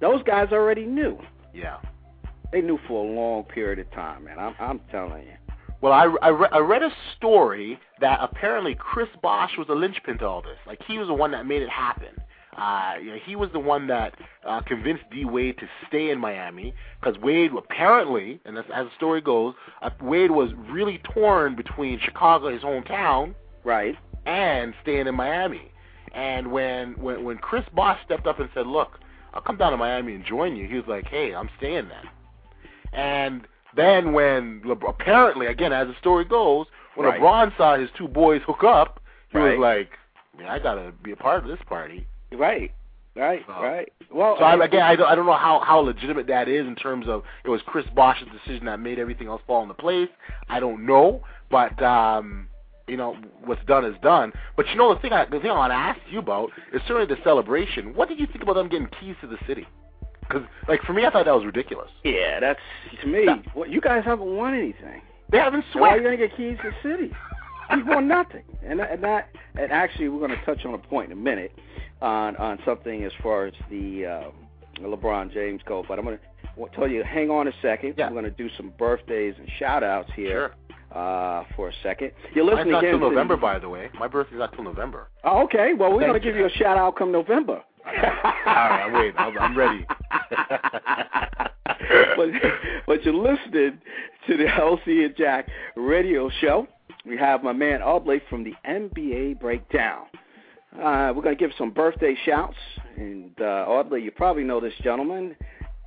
[0.00, 1.18] Those guys already knew.
[1.54, 1.78] Yeah.
[2.52, 4.38] They knew for a long period of time, man.
[4.38, 5.32] I'm, I'm telling you.
[5.80, 10.18] Well, I, I, re- I read a story that apparently Chris Bosh was a linchpin
[10.18, 10.58] to all this.
[10.66, 12.08] Like he was the one that made it happen.
[12.56, 14.14] Uh, you know, he was the one that
[14.46, 18.92] uh, convinced D Wade to stay in Miami because Wade apparently, and that's, as the
[18.96, 23.94] story goes, uh, Wade was really torn between Chicago, his hometown, Right.
[24.24, 25.70] and staying in Miami.
[26.16, 28.98] And when when when Chris Bosh stepped up and said, "Look,
[29.34, 32.08] I'll come down to Miami and join you," he was like, "Hey, I'm staying then."
[32.92, 37.20] And then when Le- apparently, again, as the story goes, when Right.
[37.20, 39.00] LeBron saw his two boys hook up,
[39.30, 39.58] he Right.
[39.58, 39.98] was like,
[40.38, 42.72] "Man, I gotta be a part of this party." Right.
[43.14, 43.44] Right.
[43.46, 43.92] So- right.
[44.10, 46.76] Well, So I, again, I don't, I don't know how how legitimate that is in
[46.76, 50.08] terms of it was Chris Bosh's decision that made everything else fall into place.
[50.48, 52.48] I don't know, but um,
[52.88, 54.32] you know what's done is done.
[54.56, 56.80] But you know the thing I, the thing I want to ask you about is
[56.86, 57.94] certainly the celebration.
[57.94, 59.66] What did you think about them getting keys to the city?
[60.20, 61.90] Because like for me, I thought that was ridiculous.
[62.04, 62.60] yeah, that's
[63.02, 63.26] to me.
[63.26, 65.02] That- Well, you guys haven't won anything.
[65.30, 67.12] They haven't Why are you gonna get keys to the city?
[67.74, 68.44] You've won nothing.
[68.64, 71.52] And and that and actually we're gonna touch on a point in a minute
[72.00, 74.32] on on something as far as the um,
[74.80, 75.84] LeBron James go.
[75.88, 76.20] But I'm gonna
[76.56, 77.94] wa- tell you, hang on a second.
[77.96, 78.08] Yeah.
[78.08, 80.52] We're gonna do some birthdays and shout outs here
[80.92, 81.00] Sure.
[81.00, 82.12] uh, for a second.
[82.34, 82.92] You're Mine's listening not again.
[82.92, 83.88] till to the- November, by the way.
[83.98, 85.08] My birthday's not till November.
[85.24, 85.72] Oh, okay.
[85.74, 86.46] Well, we're gonna give you.
[86.46, 87.62] a shout out come November.
[87.86, 89.16] All right, I'm.
[89.16, 89.86] I'm, I'm ready.
[92.16, 92.28] but,
[92.86, 93.78] but you're listening
[94.26, 96.66] to the LC and Jack radio show.
[97.04, 100.06] We have my man Audley from the NBA Breakdown.
[100.74, 102.56] Uh, we're going to give some birthday shouts.
[102.96, 105.36] And uh, Audley, you probably know this gentleman,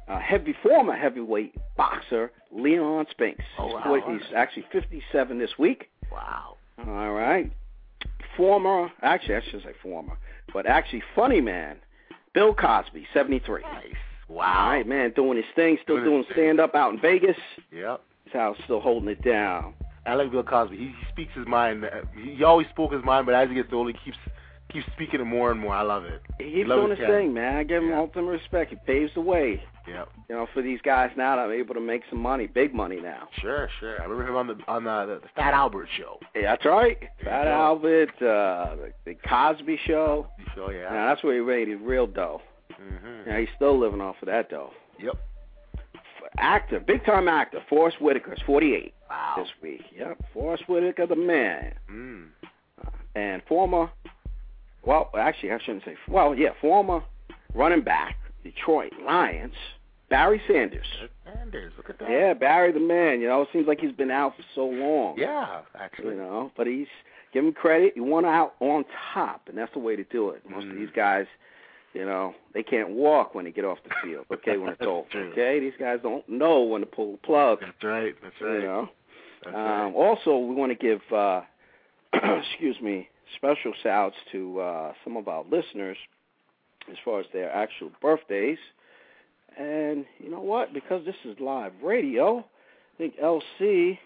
[0.10, 3.44] uh, heavy former heavyweight boxer Leon Spinks.
[3.58, 4.04] Oh, he's, wow.
[4.12, 5.90] he's actually 57 this week.
[6.12, 6.56] wow.
[6.88, 7.52] All right.
[8.38, 10.18] Former, actually, I should say former,
[10.54, 11.78] but actually funny man,
[12.34, 13.62] Bill Cosby, 73.
[13.62, 13.84] Nice.
[14.30, 14.70] Wow.
[14.70, 17.36] right, man, doing his thing, still Doing doing stand up out in Vegas.
[17.72, 18.02] Yep.
[18.32, 19.74] House still holding it down.
[20.06, 20.78] I like Bill Cosby.
[20.78, 21.84] He, he speaks his mind.
[22.16, 24.18] He, he always spoke his mind, but as he gets older, he keeps
[24.72, 25.74] keeps speaking it more and more.
[25.74, 26.22] I love it.
[26.40, 27.58] He's Love doing his thing, man.
[27.58, 28.00] I give him Yeah.
[28.00, 28.70] ultimate respect.
[28.70, 30.10] He paves the way, Yep.
[30.30, 33.00] you know, for these guys now that are able to make some money, big money
[33.02, 33.28] now.
[33.42, 34.00] Sure, sure.
[34.02, 36.20] I remember him on the on the, the Fat Albert show.
[36.36, 36.98] Yeah, that's right.
[37.24, 37.60] Fat Yeah.
[37.60, 40.28] Albert, uh, the, the Cosby Show.
[40.56, 40.90] Show, yeah.
[40.92, 42.42] Now that's where he made his real dough.
[42.74, 44.72] hmm Now he's still living off of that dough.
[45.00, 45.16] Yep.
[46.38, 49.34] Actor, big time actor, Forest Whitaker's 48 Wow.
[49.38, 49.82] this week.
[49.98, 51.74] Yep, Forrest Whitaker, the man.
[51.92, 52.28] Mm.
[53.16, 53.90] and former,
[54.84, 57.02] well, actually, I shouldn't say, well, yeah, former
[57.54, 59.54] running back, Detroit Lions,
[60.10, 60.86] Barry Sanders.
[61.26, 62.10] Sanders, look at that.
[62.10, 63.22] Yeah, Barry the man.
[63.22, 65.16] You know, it seems like he's been out for so long.
[65.18, 66.16] Yeah, actually.
[66.16, 66.88] You know, but he's
[67.34, 67.94] give him credit.
[67.94, 70.42] He won out on top, and that's the way to do it.
[70.50, 70.80] Most of Mhm.
[70.80, 71.28] these guys,
[71.94, 74.26] you know, they can't walk when they get off the field.
[74.32, 75.06] Okay, when it's over.
[75.32, 77.60] Okay, these guys don't know when to pull the plug.
[77.62, 78.16] That's right.
[78.24, 78.54] That's right.
[78.54, 78.90] You know.
[79.44, 79.94] That's Um, right.
[79.94, 81.42] also, we want to give, uh,
[82.14, 85.98] excuse me, special shouts to uh, some of our listeners
[86.92, 88.58] as far as their actual birthdays.
[89.58, 90.74] And you know what?
[90.74, 93.98] Because this is live radio, I think LC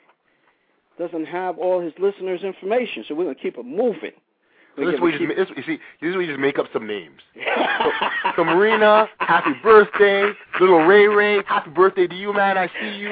[0.98, 4.12] doesn't have all his listeners' information, so we're gonna keep it moving.
[4.76, 6.88] So this way, just, this, you see, this is where you just make up some
[6.88, 7.20] names.
[7.36, 7.92] so,
[8.38, 10.32] so Marina, happy birthday.
[10.60, 12.58] Little Ray Ray, happy birthday to you, man.
[12.58, 13.10] I see you.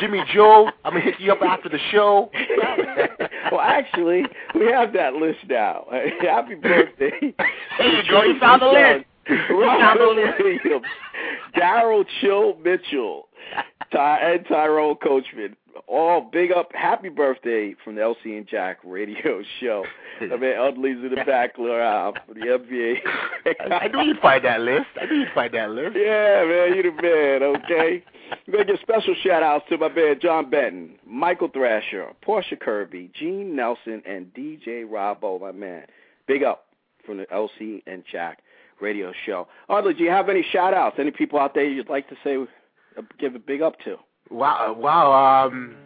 [0.00, 2.30] Jimmy Joe, I'm gonna hit you up after the show.
[3.54, 5.86] well, actually, we have that list now.
[6.20, 7.34] happy birthday.
[7.78, 8.22] There you go.
[8.24, 9.06] You found the list.
[9.50, 10.84] Robert Williams,
[11.56, 13.28] Daryl Chill Mitchell,
[13.90, 15.56] Ty, and Tyrone Coachman.
[15.86, 19.84] All big up, happy birthday from the LC and Jack radio show.
[20.20, 22.96] I mean, Audley's in the back, uh, for the NBA.
[23.70, 24.86] I knew you'd find that list.
[25.00, 25.96] I knew you'd find that list.
[25.96, 28.04] Yeah, man, you're the man, okay?
[28.46, 33.10] We're going to give special shout-outs to my man John Benton, Michael Thrasher, Portia Kirby,
[33.18, 35.86] Gene Nelson, and DJ Robbo, my man.
[36.26, 36.66] Big up
[37.04, 38.40] from the LC and Jack
[38.80, 39.48] radio show.
[39.68, 40.96] Audley, do you have any shout-outs?
[40.98, 43.96] Any people out there you'd like to say, uh, give a big up to?
[44.30, 45.46] Wow, wow.
[45.46, 45.76] Um,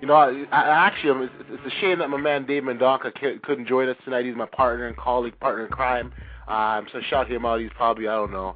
[0.00, 3.66] you know, I, I actually, it's, it's a shame that my man Dave Mendonca couldn't
[3.66, 4.26] join us tonight.
[4.26, 6.12] He's my partner and colleague, partner in crime.
[6.48, 7.60] Um, so shout him out.
[7.60, 8.54] He's probably, I don't know,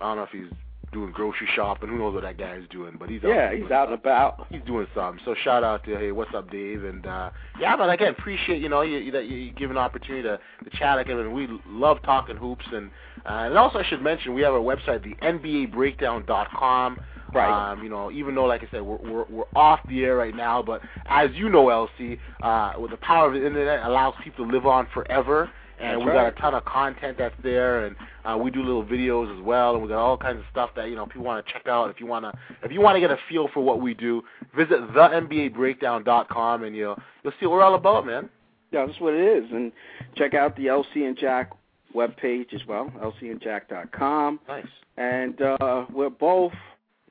[0.00, 0.50] I don't know if he's
[0.92, 1.88] doing grocery shopping.
[1.88, 2.96] Who knows what that guy is doing?
[2.98, 4.46] But he's yeah, out he's out and about.
[4.50, 5.22] He's doing something.
[5.24, 6.84] So shout out to hey, what's up, Dave?
[6.84, 10.22] And uh, yeah, but again, appreciate you know you, you, that you give an opportunity
[10.22, 11.18] to, to chat again.
[11.18, 12.66] And we love talking hoops.
[12.72, 12.90] And
[13.26, 17.00] uh, and also I should mention we have our website, the NBABreakdown.com.
[17.34, 17.72] Right.
[17.72, 20.34] Um, you know, even though, like I said, we're, we're we're off the air right
[20.34, 24.46] now, but as you know, LC, uh, with the power of the internet, allows people
[24.46, 25.50] to live on forever.
[25.80, 26.34] And That's we right.
[26.34, 29.74] got a ton of content that's there, and uh, we do little videos as well,
[29.74, 31.88] and we got all kinds of stuff that you know people want to check out.
[31.88, 32.32] If you want to,
[32.64, 34.22] if you want to get a feel for what we do,
[34.56, 38.28] visit thenbabreakdown.com, and you'll you'll see what we're all about, man.
[38.70, 39.50] Yeah, that's what it is.
[39.50, 39.72] And
[40.16, 41.52] check out the LC and Jack
[41.94, 44.40] webpage as well, lcandjack.com.
[44.48, 44.66] Nice.
[44.96, 46.52] And uh, we're both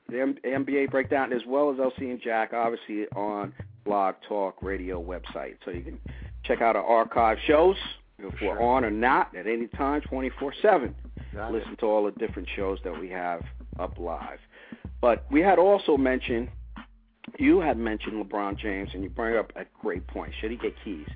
[0.09, 3.53] the M- NBA breakdown as well as LC and Jack, obviously on
[3.85, 5.55] Blog Talk Radio website.
[5.65, 5.99] So you can
[6.43, 7.75] check out our archive shows
[8.19, 10.93] if we're on or not at any time, 24/7.
[11.33, 11.53] Got it.
[11.53, 13.43] Listen to all the different shows that we have
[13.79, 14.39] up live.
[15.01, 16.49] But we had also mentioned,
[17.37, 20.33] you had mentioned LeBron James, and you bring up a great point.
[20.39, 21.07] Should he get keys?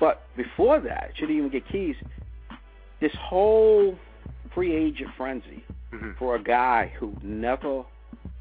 [0.00, 1.96] But before that, should he even get keys?
[3.00, 3.98] This whole
[4.54, 6.16] free agent frenzy Mhm.
[6.16, 7.84] for a guy who never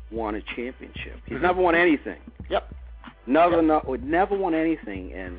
[0.10, 1.20] won a championship.
[1.26, 1.42] He's Mhm.
[1.42, 2.22] never won anything.
[2.50, 2.74] Yep.
[3.26, 3.66] Never, Yep.
[3.66, 5.12] no, would never won anything.
[5.14, 5.38] And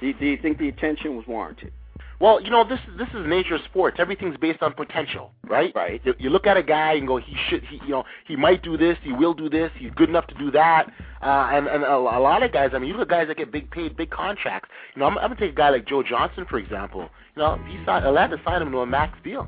[0.00, 1.72] do, do you think the attention was warranted?
[2.18, 3.98] Well, you know, this this is nature of sports.
[4.00, 5.72] Everything's based on potential, right?
[5.74, 6.00] Right.
[6.04, 8.62] You, you look at a guy and go, he should, he, you know, he might
[8.62, 10.90] do this, he will do this, he's good enough to do that.
[11.22, 13.36] Uh, and and a, a lot of guys, I mean, you look at guys that
[13.36, 14.70] get big paid, big contracts.
[14.94, 17.10] You know, I'm, I'm gonna take a guy like Joe Johnson for example.
[17.36, 19.46] You know, he signed Atlanta signed him to a max deal.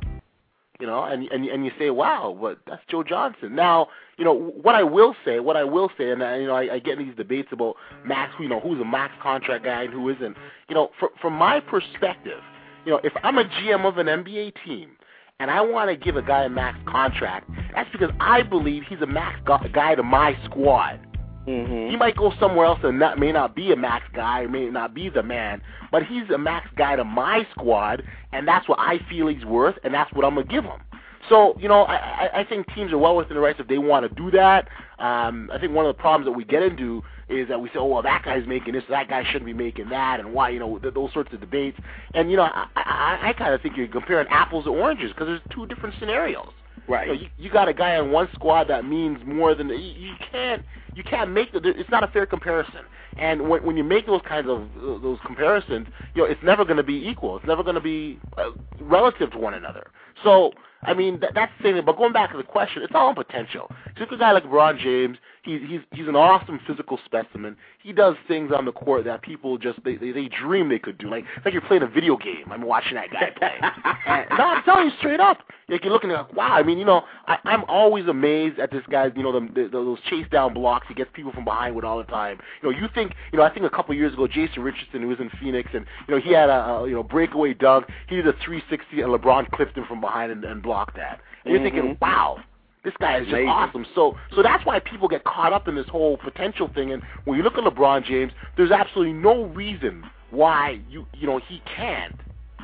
[0.78, 3.56] You know, and and and you say, wow, but that's Joe Johnson.
[3.56, 6.54] Now, you know, what I will say, what I will say, and uh, you know,
[6.54, 9.84] I, I get in these debates about max, you know, who's a max contract guy
[9.84, 10.36] and who isn't.
[10.68, 12.40] You know, from from my perspective,
[12.88, 14.92] you know, if I'm a GM of an NBA team
[15.40, 19.02] and I want to give a guy a max contract, that's because I believe he's
[19.02, 20.98] a max gu- guy to my squad.
[21.46, 21.90] Mm-hmm.
[21.90, 24.94] He might go somewhere else and that may not be a max guy, may not
[24.94, 25.60] be the man,
[25.92, 29.76] but he's a max guy to my squad, and that's what I feel he's worth,
[29.84, 30.80] and that's what I'm gonna give him.
[31.28, 33.76] So, you know, I, I, I think teams are well within the rights if they
[33.76, 34.66] want to do that.
[34.98, 37.76] Um, I think one of the problems that we get into is that we say,
[37.76, 40.58] oh, well, that guy's making this, that guy shouldn't be making that, and why, you
[40.58, 41.78] know, th- those sorts of debates.
[42.14, 45.26] And, you know, I, I, I kind of think you're comparing apples to oranges because
[45.26, 46.48] there's two different scenarios.
[46.88, 47.06] Right.
[47.06, 49.76] You, know, you, you got a guy on one squad that means more than you,
[49.76, 50.62] you can't
[50.98, 52.80] you can't make the it's not a fair comparison.
[53.16, 56.64] And when when you make those kinds of uh, those comparisons, you know it's never
[56.64, 57.36] going to be equal.
[57.36, 59.86] It's never going to be uh, relative to one another.
[60.24, 61.80] So I mean that, that's the thing.
[61.86, 63.70] But going back to the question, it's all on potential.
[63.96, 67.56] Just a guy like LeBron James, he's he's he's an awesome physical specimen.
[67.80, 70.98] He does things on the court that people just they they, they dream they could
[70.98, 71.08] do.
[71.08, 72.50] Like like you're playing a video game.
[72.50, 73.54] I'm watching that guy play.
[74.06, 75.38] and, no, I'm telling you straight up.
[75.68, 76.52] Like you're looking at like, wow.
[76.52, 79.68] I mean, you know, I, I'm always amazed at this guy's, you know, the, the,
[79.70, 82.38] those chase down blocks he gets people from behind with all the time.
[82.62, 85.02] You know, you think, you know, I think a couple of years ago, Jason Richardson,
[85.02, 87.86] who was in Phoenix, and you know, he had a, a you know breakaway dunk.
[88.08, 91.20] He did a 360, and LeBron clipped him from behind and, and blocked that.
[91.44, 92.00] And you're thinking, Mhm.
[92.00, 92.38] wow.
[92.84, 93.48] This guy is just Amazing.
[93.48, 93.86] awesome.
[93.94, 96.92] So, so that's why people get caught up in this whole potential thing.
[96.92, 101.38] And when you look at LeBron James, there's absolutely no reason why you, you know,
[101.48, 102.14] he can't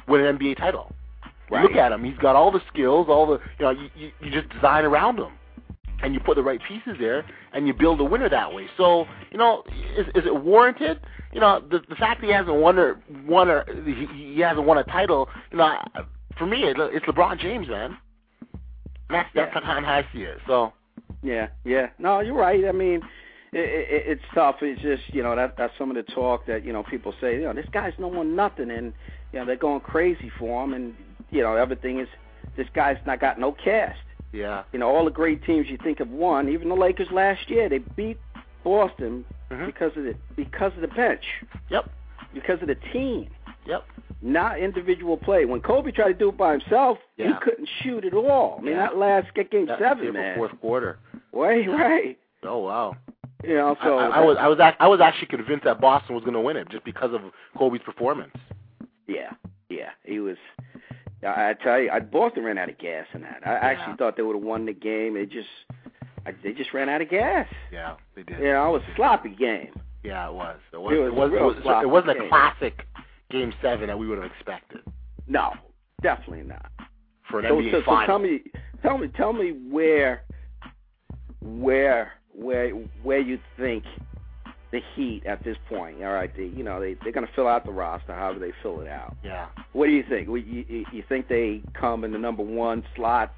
[0.06, 0.92] win an NBA title.
[1.50, 1.62] Right.
[1.62, 3.70] Look at him; he's got all the skills, all the you know.
[3.70, 5.32] You, you, you just design around him,
[6.04, 8.66] and you put the right pieces there, and you build a winner that way.
[8.76, 9.62] So you know,
[9.96, 11.00] is, is it warranted?
[11.32, 14.66] You know, the the fact that he hasn't won or won or he, he hasn't
[14.66, 15.28] won a title.
[15.50, 15.78] You know,
[16.38, 17.96] for me, it, it's LeBron James, man.
[19.10, 19.60] That's that's Yeah.
[19.60, 20.38] how I see it.
[20.46, 20.72] So
[21.22, 21.88] Yeah, yeah.
[21.98, 22.64] No, you're right.
[22.66, 23.00] I mean,
[23.52, 24.56] it, it's tough.
[24.62, 27.34] It's just you know that that's some of the talk that you know people say.
[27.36, 28.92] You know, this guy's no one nothing, and
[29.32, 30.94] you know they're going crazy for him, and
[31.30, 32.08] you know everything is
[32.56, 33.98] this guy's not got no cast.
[34.34, 34.64] Yeah.
[34.72, 36.48] You know all the great teams you think of won.
[36.48, 38.18] Even the Lakers last year, they beat
[38.64, 39.66] Boston Mhm.
[39.66, 41.24] because of the because of the bench,
[41.70, 41.88] Yep.
[42.34, 43.28] because of the team,
[43.66, 43.84] Yep.
[44.22, 45.44] not individual play.
[45.44, 48.56] When Kobe tried to do it by himself, he couldn't shoot at all.
[48.58, 48.86] I mean Yeah.
[48.86, 50.36] that last game That- seven, yeah, man.
[50.36, 50.98] Fourth quarter.
[51.32, 52.18] Right, right.
[52.42, 52.96] Oh wow.
[53.44, 55.80] You know, so I, I, I was I was ac- I was actually convinced that
[55.80, 57.20] Boston was going to win it just because of
[57.56, 58.34] Kobe's performance.
[59.06, 59.32] Yeah,
[59.68, 60.38] yeah, he was.
[61.24, 63.40] I, tell you, I, Boston ran out of gas in that.
[63.46, 65.14] I actually thought they would have won the game.
[65.14, 65.48] They just,
[66.26, 67.46] I, they just ran out of gas.
[67.72, 68.38] Yeah, they did.
[68.38, 69.70] You know, it was a sloppy game.
[70.02, 70.58] Yeah, it was.
[70.72, 70.92] It was.
[70.94, 72.86] It was, it, was, it, was, it wasn't a classic
[73.30, 74.80] game seven that we would have expected
[75.26, 75.52] No,
[76.02, 76.70] definitely not.
[77.30, 78.40] for an So, NBA so, so tell me,
[78.82, 80.22] tell me, tell me where,
[81.40, 82.70] where, where,
[83.02, 83.84] where you think
[84.74, 86.02] the Heat at this point.
[86.02, 88.14] All right, they, you know, they they're going to fill out the roster.
[88.14, 89.16] However, they fill it out.
[89.24, 89.46] yeah.
[89.72, 90.28] What do you think?
[90.28, 93.32] You, you, you think they come in the number one slot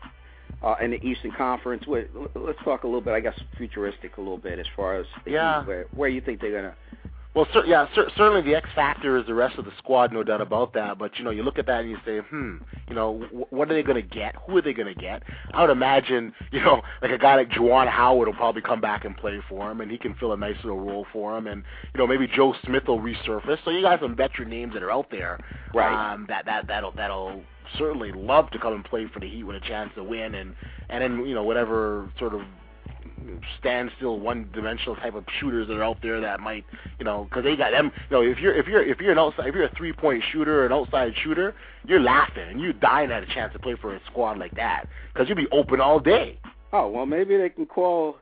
[0.63, 1.87] uh, in the Eastern Conference?
[1.87, 5.07] What, let's talk a little bit, I guess, futuristic a little bit as far as
[5.25, 5.61] the Yeah.
[5.61, 6.75] Heat, where, where you think they're gonna.
[7.37, 10.23] Well, cer- yeah, cer- certainly the X factor is the rest of the squad, no
[10.23, 10.99] doubt about that.
[10.99, 12.57] But you know, you look at that and you say, hmm,
[12.89, 14.35] you know, w- what are they going to get?
[14.47, 15.23] Who are they going to get?
[15.53, 19.05] I would imagine, you know, like a guy like Juwan Howard will probably come back
[19.05, 21.47] and play for him, and he can fill a nice little role for him.
[21.47, 21.63] And
[21.95, 23.59] you know, maybe Joe Smith will resurface.
[23.67, 25.39] So you got some veteran names that are out there,
[25.75, 26.15] Right.
[26.15, 27.43] Um, that that that'll that'll
[27.77, 30.55] certainly love to come and play for the Heat with a chance to win, and
[30.89, 32.41] and then you know whatever sort of
[33.59, 36.65] standstill, one-dimensional type of shooters that are out there that might,
[36.99, 37.91] you know, because they got them.
[38.11, 40.63] You know, if you're if you're if you're an outside, if you're a three-point shooter
[40.63, 41.55] or an outside shooter,
[41.87, 44.87] you're laughing and you're dying at a chance to play for a squad like that
[45.13, 46.39] because you'll be open all day.
[46.73, 48.17] Oh well, maybe they can call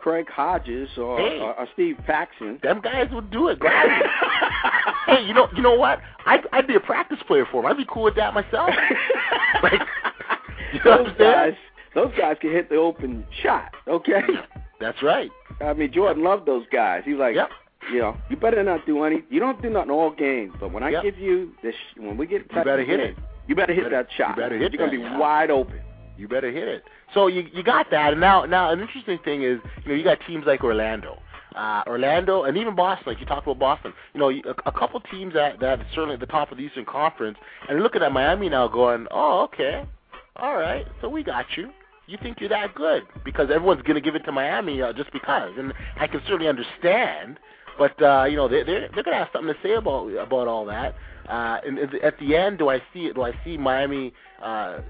[0.00, 1.38] Craig Hodges or, Hey.
[1.40, 2.58] or, or Steve Paxson.
[2.62, 3.94] Them guys would do it gladly.
[5.06, 6.00] hey, you know, you know what?
[6.26, 7.70] I'd I'd be a practice player for them.
[7.70, 8.70] I'd be cool with that myself.
[9.62, 9.80] like,
[10.72, 11.32] you know what I'm saying?
[11.32, 11.54] guys,
[11.94, 13.72] those guys can hit the open shot.
[13.88, 14.20] Okay.
[14.80, 15.30] That's right.
[15.60, 17.02] I mean, Jordan loved those guys.
[17.04, 17.50] He was like, Yep.
[17.92, 19.22] you know, you better not do any.
[19.28, 21.02] You don't do nothing all games, but when I Yep.
[21.02, 23.16] give you this, when we get You better hit it.
[23.46, 24.36] You better hit You better- that shot.
[24.36, 25.18] you better hit You're gonna be yeah.
[25.18, 25.80] wide open.
[26.16, 26.84] You better hit it.
[27.14, 30.04] So you you got that, and now now an interesting thing is you know you
[30.04, 31.18] got teams like Orlando,
[31.56, 33.04] uh, Orlando, and even Boston.
[33.08, 36.14] Like you talked about Boston, you know a, a couple teams that that are certainly
[36.14, 37.36] at the top of the Eastern Conference,
[37.68, 39.84] and looking at Miami now, going, oh okay,
[40.36, 41.70] all right, so we got you.
[42.10, 45.12] You think you're that good because everyone's going to give it to Miami uh, just
[45.12, 47.38] because, and I can certainly understand.
[47.78, 50.48] But uh, you know they they're, they're going to have something to say about about
[50.48, 50.96] all that.
[51.28, 54.80] Uh, and at the end, do I see do I see Miami uh,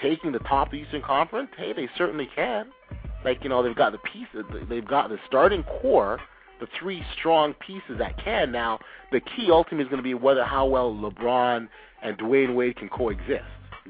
[0.00, 1.50] taking the top of the Eastern Conference?
[1.56, 2.68] Hey, they certainly can.
[3.24, 4.46] Like you know, they've got the pieces.
[4.68, 6.20] They've got the starting core,
[6.60, 8.52] the three strong pieces that can.
[8.52, 8.78] Now,
[9.10, 11.66] the key ultimately is going to be whether how well LeBron
[12.04, 13.42] and Dwyane Wade can coexist.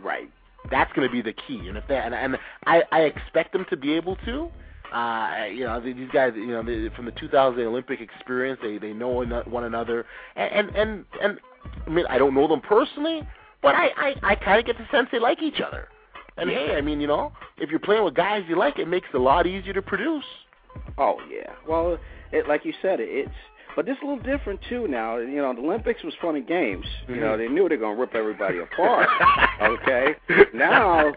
[0.02, 0.30] Right.
[0.70, 1.68] That's going to be the key.
[1.68, 4.50] And if they and, and I, I expect them to be able to.
[4.92, 8.94] Uh, you know, these guys, you know, they, from the 2000 Olympic experience, they they
[8.94, 11.40] know one another, and and and, and
[11.86, 13.20] I mean, I don't know them personally,
[13.60, 15.88] but I I, I kind of get the sense they like each other.
[16.38, 19.08] And hey, I mean, you know, if you're playing with guys you like, it makes
[19.12, 20.24] it a lot easier to produce.
[20.96, 21.52] Oh yeah.
[21.68, 21.98] Well,
[22.32, 23.34] it, like you said, it, it's
[23.76, 24.88] but this is a little different too.
[24.88, 26.86] Now, you know, the Olympics was fun and games.
[27.08, 27.38] You know, Mhm.
[27.38, 29.08] they knew they're gonna rip everybody apart.
[29.62, 30.14] okay.
[30.54, 31.12] Now,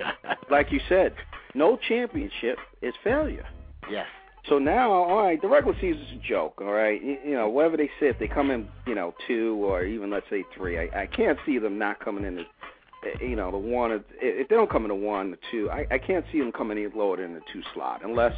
[0.49, 1.13] like you said,
[1.53, 3.45] no championship is failure.
[3.89, 4.07] Yes.
[4.47, 6.59] So now, all right, the regular season's a joke.
[6.61, 9.55] All right, you, you know, whatever they say, if they come in, you know, two
[9.63, 12.35] or even let's say three, I, I can't see them not coming in.
[12.37, 12.45] The,
[13.25, 14.03] you know, the one.
[14.19, 16.77] If they don't come in the one, the two, I, I can't see them coming
[16.77, 18.33] any lower than the two slot, unless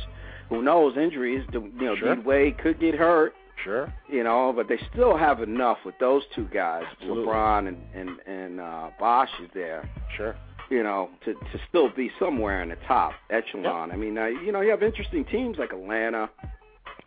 [0.49, 1.45] who knows injuries.
[1.51, 2.16] the- You know, Sure.
[2.16, 3.34] Dean Wade could get hurt.
[3.64, 3.93] Sure.
[4.09, 7.26] You know, but they still have enough with those two guys, Absolutely.
[7.26, 9.89] LeBron and and and uh, Bosh is there.
[10.18, 10.36] Sure.
[10.70, 13.91] You know, to to still be somewhere in the top echelon.
[13.91, 16.30] I mean, uh, you know, you have interesting teams like Atlanta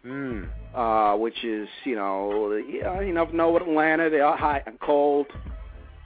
[0.02, 0.44] Hmm.
[0.72, 4.78] uh, which is you know yeah, you never know with Atlanta they are hot and
[4.78, 5.26] cold.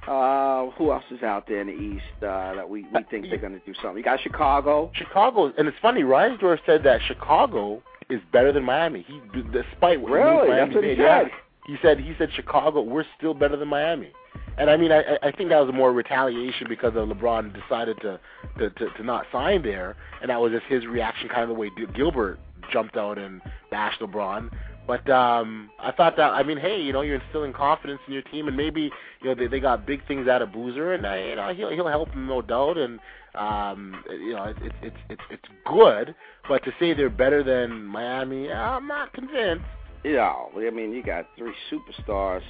[0.09, 3.37] Uh, who else is out there in the East uh, that we we think they're
[3.39, 3.99] going to do something?
[3.99, 4.91] You got Chicago.
[4.95, 6.03] Chicago, and it's funny.
[6.03, 9.05] Reinsdorf said that Chicago is better than Miami.
[9.07, 9.21] He,
[9.53, 10.49] despite what Really?
[10.49, 11.25] Miami That's what he did, yeah.
[11.67, 14.11] He said he said Chicago, we're still better than Miami.
[14.59, 17.97] And I mean, I, I- I think that was more retaliation because of LeBron decided
[18.01, 18.19] to,
[18.59, 21.55] to to to not sign there, and that was just his reaction, kind of the
[21.55, 22.39] way Gilbert
[22.73, 23.41] jumped out and
[23.71, 24.51] bashed LeBron.
[24.87, 28.23] But um, I thought that I mean, hey, you know, you're instilling confidence in your
[28.23, 28.91] team, and maybe
[29.23, 31.71] you know they they got big things out of Boozer, and uh, you know he'll
[31.71, 32.99] he'll help them no doubt, and
[33.35, 36.15] um, you know it's it's it's it's good.
[36.49, 39.65] But to say they're better than Miami, I'm not convinced.
[40.05, 42.43] Yeah, I mean you got three superstars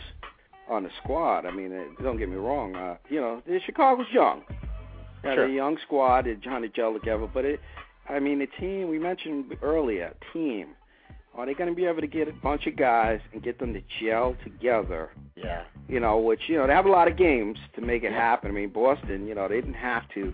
[0.69, 1.47] on the squad.
[1.47, 2.77] I mean, uh, don't get me wrong.
[2.77, 4.43] Uh, you know, the Chicago's young.
[5.23, 5.45] Got Sure.
[5.45, 6.27] a young squad.
[6.43, 7.61] Trying to gel together, but it.
[8.09, 10.69] I mean, the team we mentioned earlier, team.
[11.37, 13.73] Are they going to be able to get a bunch of guys and get them
[13.73, 15.11] to gel together?
[15.37, 15.63] Yeah.
[15.89, 18.51] You know, which you know they have a lot of games to make it happen.
[18.51, 20.33] I mean, Boston, you know, they didn't have to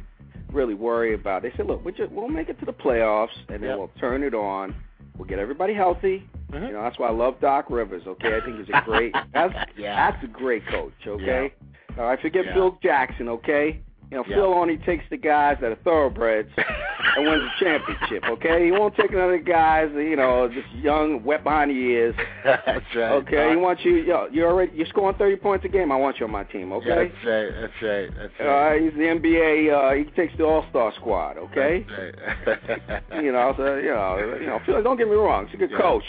[0.53, 1.43] really worry about.
[1.43, 3.78] They said, look, we just, we'll make it to the playoffs, and then Yep.
[3.78, 4.74] we'll turn it on.
[5.16, 6.28] We'll get everybody healthy.
[6.53, 6.66] Mhm.
[6.68, 8.03] You know, that's why I love Doc Rivers.
[8.07, 9.14] Okay, I think he's a great.
[9.32, 10.11] That's Yeah.
[10.11, 10.93] that's a great coach.
[11.07, 11.53] Okay.
[11.99, 12.55] All right, forget Yeah.
[12.55, 13.28] Phil Jackson.
[13.28, 13.80] Okay.
[14.11, 14.36] You know, Yeah.
[14.36, 18.22] Phil only takes the guys that are thoroughbreds and wins a championship.
[18.36, 19.90] Okay, he won't take none of the guys.
[19.94, 22.14] You know, just young, wet behind the ears.
[22.44, 23.12] that's right.
[23.22, 23.96] Okay, he wants you.
[23.96, 25.90] Yo, you're already you're scoring 30 points a game.
[25.90, 26.70] I want you on my team.
[26.70, 26.88] Yeah, Okay.
[27.12, 27.50] that's right.
[27.61, 28.11] That's right.
[28.16, 28.70] That's right.
[28.70, 29.72] right, he's the NBA.
[29.72, 31.36] Uh, he takes the All Star squad.
[31.38, 31.84] Okay.
[31.88, 33.02] That's right.
[33.24, 34.61] You know, so you know, you know.
[34.66, 35.46] Phil, don't get me wrong.
[35.46, 35.80] He's a good Yeah.
[35.80, 36.04] coach.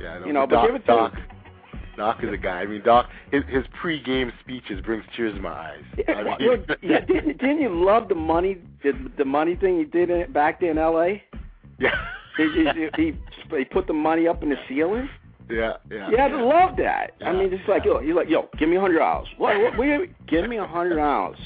[0.00, 0.26] Yeah, I know.
[0.26, 1.12] You know, but Doc, give it to Doc.
[2.00, 2.60] Doc is a guy.
[2.60, 5.82] I mean, Doc, his his pre-game speeches brings tears to my eyes.
[6.08, 9.78] Yeah, I mean, you yeah, didn't, didn't you love the money, the, the money thing
[9.78, 11.22] he did in, back there in L.A.?
[11.78, 11.90] yeah,
[12.38, 13.12] He, he, he,
[13.58, 15.10] he put the money up in the ceiling.
[15.50, 16.08] yeah, yeah.
[16.08, 17.10] You had to love that.
[17.22, 19.28] I mean, it's like, yo, he's like, yo, give me a hundred dollars.
[19.36, 19.58] What?
[19.60, 21.38] what, what give me a hundred dollars.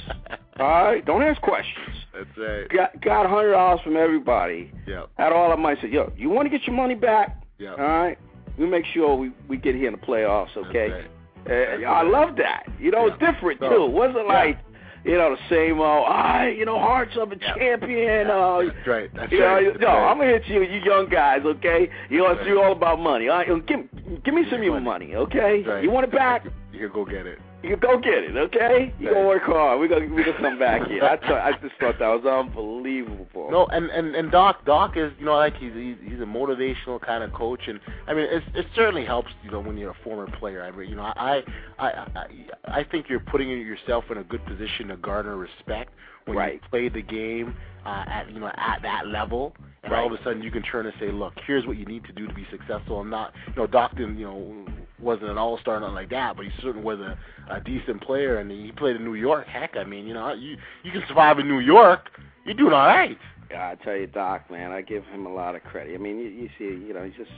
[0.60, 1.96] All right, don't ask questions.
[2.14, 2.68] That's right.
[2.68, 4.70] Got got a hundred dollars from everybody.
[4.86, 5.76] Yeah, Had all that money.
[5.80, 7.42] Said, yo, you want to get your money back?
[7.58, 7.70] yeah.
[7.72, 8.18] All right,
[8.58, 10.56] we make sure we we get here in the playoffs.
[10.56, 10.90] Okay.
[10.90, 11.04] Right.
[11.46, 12.64] Uh, I love that.
[12.80, 13.84] You know, it's different So, too.
[13.84, 14.32] It wasn't yeah.
[14.32, 14.58] like,
[15.04, 17.54] you know, the same old, I, you know, hearts of a Yeah.
[17.54, 18.30] champion.
[18.30, 19.10] Uh, That's right.
[19.14, 19.62] That's you right.
[19.62, 20.10] you- That's no, right.
[20.10, 21.90] I'm gonna hit you, you young guys, okay?
[22.08, 23.28] You know, it's all about money.
[23.28, 23.80] All right, give
[24.24, 25.62] give me some of your money, okay?
[25.62, 25.84] Right.
[25.84, 26.46] You want it back?
[26.72, 27.38] You can go get it.
[27.64, 28.92] You go get it, okay?
[28.98, 29.14] You Right.
[29.14, 29.80] gonna work hard.
[29.80, 31.02] We gonna we gonna come back here.
[31.02, 33.50] I, thought- I just thought that was unbelievable.
[33.50, 37.00] No, and and and Doc Doc is you know like he's he's, he's a motivational
[37.00, 39.96] kind of coach, and I mean it it certainly helps you know when you're a
[40.04, 40.62] former player.
[40.62, 41.42] I mean you know I
[41.78, 42.26] I I
[42.66, 45.92] I think you're putting yourself in a good position to garner respect
[46.26, 46.54] when Right.
[46.54, 47.54] you play the game
[47.86, 49.54] uh, at you know at that level,
[49.84, 52.04] and all of a sudden you can turn and say, look, here's what you need
[52.04, 52.98] to do to be successful.
[53.00, 54.66] I'm not you know Doc didn't you know
[55.00, 57.18] wasn't an all star nothing like that, but he certainly was a,
[57.50, 59.46] a decent player, and he played in New York.
[59.46, 62.10] Heck, I mean you know you you can survive in New York.
[62.44, 63.18] You're doing all right.
[63.50, 65.94] Yeah, I tell you, Doc, man, I give him a lot of credit.
[65.94, 67.30] I mean, you, you see, you know, he's just,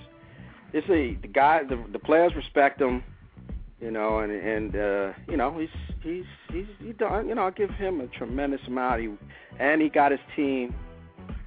[0.72, 3.02] it's a the guy, the the players respect him,
[3.80, 5.68] you know, and and uh, you know, he's
[6.02, 9.02] he's he's he done, you know, I give him a tremendous amount.
[9.02, 9.14] He
[9.59, 10.74] and he got his team,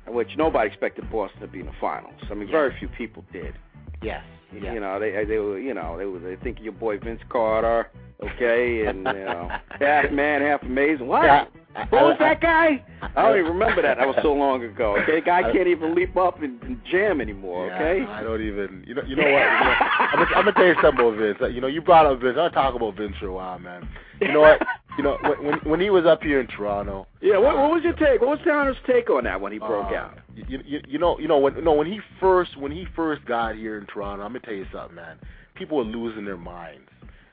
[0.08, 2.14] which nobody expected Boston to be in the finals.
[2.30, 3.54] I mean, very few people did.
[4.02, 4.24] Yes.
[4.52, 4.74] You- Yeah.
[4.74, 7.22] You know, they they were, you know, they were they think of your boy Vince
[7.30, 7.90] Carter,
[8.24, 11.08] okay, and you know, half man, half amazing.
[11.08, 11.24] What?
[11.24, 11.46] Yeah.
[11.76, 12.84] I- What was that guy?
[13.16, 13.98] I don't even remember that.
[13.98, 14.98] That was so long ago.
[15.04, 17.68] Okay, guy can't even leap up and, and jam anymore.
[17.68, 18.06] Yeah, Okay.
[18.12, 18.84] I don't even.
[18.88, 19.04] You know.
[19.04, 19.30] You know what?
[19.32, 21.54] You know, I'm, gonna, I'm gonna tell you something about Vince.
[21.54, 22.38] You know, you brought up Vince.
[22.40, 23.88] I'll talk about Vince for a while, man.
[24.20, 24.60] You know what?
[24.98, 27.08] You know, when when, he was up here in Toronto.
[27.22, 27.38] Yeah.
[27.38, 28.22] What, what was your take?
[28.22, 30.18] What was Towner's take on that when he broke uh, out?
[30.36, 33.56] You, you, you know, you know when no when he first when he first got
[33.56, 34.24] here in Toronto.
[34.26, 35.18] I'm gonna tell you something, man.
[35.56, 36.90] People were losing their minds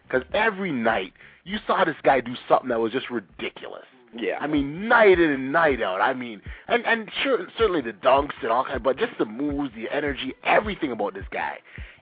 [0.06, 1.12] because every night
[1.44, 3.84] you saw this guy do something that was just ridiculous.
[4.14, 4.38] Yeah.
[4.40, 6.00] I mean, night in and night out.
[6.00, 9.74] I mean, and and sure, certainly the dunks and all kind, but just the moves,
[9.74, 11.58] the energy, everything about this guy,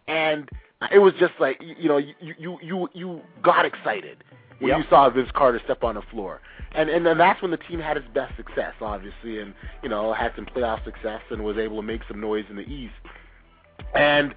[0.06, 0.48] and
[0.92, 4.22] it was just like you, you know, you you you you got excited
[4.60, 4.78] when Yep.
[4.78, 6.40] you saw Vince Carter step on the floor,
[6.74, 10.12] and and then that's when the team had its best success, obviously, and you know
[10.12, 12.94] had some playoff success and was able to make some noise in the East,
[13.94, 14.34] and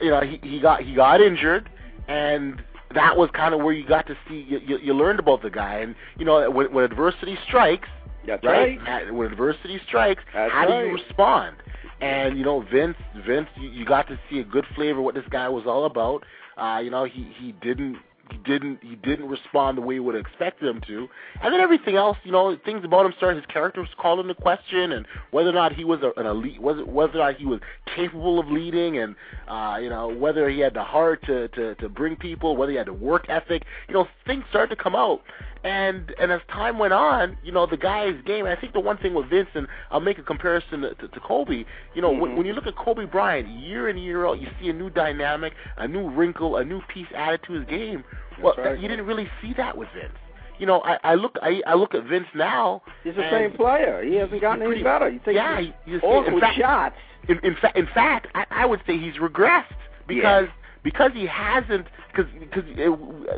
[0.00, 1.68] you know he he got he got injured,
[2.08, 2.62] and
[2.94, 5.50] that was kind of where you got to see you, you, you learned about the
[5.50, 7.88] guy, and you know when, when adversity strikes,
[8.26, 8.78] That's right?
[8.86, 9.12] right.
[9.14, 11.56] When adversity strikes, That's how do you respond?
[12.00, 12.96] And you know, Vince,
[13.26, 15.84] Vince, you, you got to see a good flavor of what this guy was all
[15.84, 16.24] about.
[16.56, 17.96] Uh, you know, he he didn't
[18.44, 21.08] didn't he didn't respond the way you would have expected him to.
[21.42, 23.36] And then everything else, you know, things about him started.
[23.36, 26.76] His character was called into question, and whether or not he was an elite, was
[26.86, 27.60] whether or not he was
[27.94, 29.14] capable of leading, and
[29.48, 32.78] uh, you know, whether he had the heart to to to bring people, whether he
[32.78, 33.64] had the work ethic.
[33.88, 35.22] You know, things started to come out.
[35.64, 38.46] And and as time went on, you know, the guy's game.
[38.46, 41.20] I think the one thing with Vince, and I'll make a comparison to, to, to
[41.20, 41.64] Kobe.
[41.94, 42.36] You know, when, Mhm.
[42.36, 45.54] when you look at Kobe Bryant, year in year out, you see a new dynamic,
[45.76, 48.04] a new wrinkle, a new piece added to his game.
[48.40, 48.64] well, right.
[48.74, 50.12] that, you didn't really see that with Vince.
[50.60, 52.82] You know, I, I look I, I look at Vince now.
[53.04, 54.02] He's the same player.
[54.04, 55.08] He hasn't gotten any better.
[55.08, 56.96] You think yeah, he- awful in fact- shots.
[57.28, 59.64] In, in, fa- in fact, I, I would say he's regressed
[60.06, 60.46] because
[60.82, 62.64] because he hasn't because because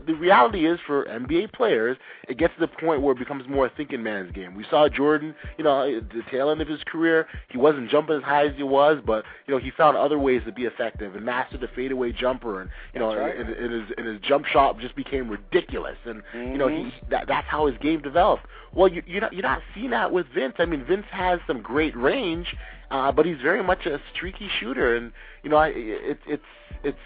[0.06, 1.96] the reality is for NBA players,
[2.28, 4.54] it gets to the point where it becomes more a thinking man's game.
[4.54, 8.22] We saw Jordan, you know, the tail end of his career, he wasn't jumping as
[8.22, 11.24] high as he was, but you know he found other ways to be effective and
[11.24, 13.36] mastered the fadeaway jumper, and you know, right.
[13.36, 16.52] and, and his and his jump shot just became ridiculous, and mm-hmm.
[16.52, 18.46] you know he that that's how his game developed.
[18.72, 20.54] Well, you, you're not you're not seeing that with Vince.
[20.58, 22.54] I mean, Vince has some great range,
[22.90, 25.12] uh, but he's very much a streaky shooter, and
[25.42, 26.42] you know, it, it, it's
[26.84, 26.98] it's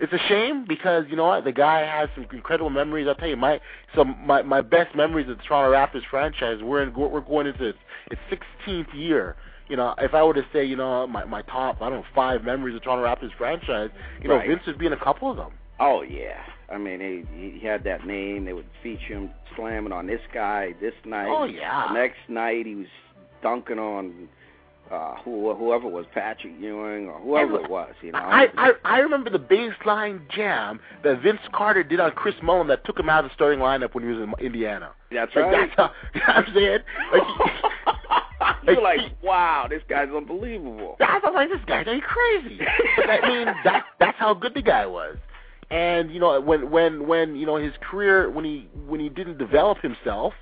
[0.00, 3.06] it's a shame because you know what the guy has some incredible memories.
[3.06, 3.60] I'll tell you my
[3.94, 6.58] some my my best memories of the Toronto Raptors franchise.
[6.62, 7.78] We're in we're going into its,
[8.10, 8.20] its
[8.66, 9.36] 16th year.
[9.68, 12.04] You know, if I were to say you know my my top I don't know
[12.14, 13.90] five memories of Toronto Raptors franchise,
[14.22, 14.48] you know right.
[14.48, 15.52] Vince would be in a couple of them.
[15.78, 16.40] Oh yeah,
[16.72, 18.46] I mean he he had that name.
[18.46, 21.28] They would feature him slamming on this guy this night.
[21.28, 21.88] Oh yeah.
[21.88, 22.86] The next night he was
[23.42, 24.28] dunking on
[24.90, 28.18] uh, who, whoever was, Patrick Ewing or whoever it was, you know.
[28.18, 32.84] I, I I remember the baseline jam that Vince Carter did on Chris Mullin that
[32.84, 34.90] took him out of the starting lineup when he was in Indiana.
[35.12, 35.70] That's like, right.
[35.76, 36.78] That's how, you know what I'm saying.
[37.12, 37.22] Like,
[38.66, 40.96] You're like, wow, this guy's unbelievable.
[41.00, 42.60] I was like, this guy's crazy.
[42.96, 45.16] but I mean, that that's how good the guy was.
[45.70, 49.38] And you know, when when when you know his career when he when he didn't
[49.38, 50.34] develop himself,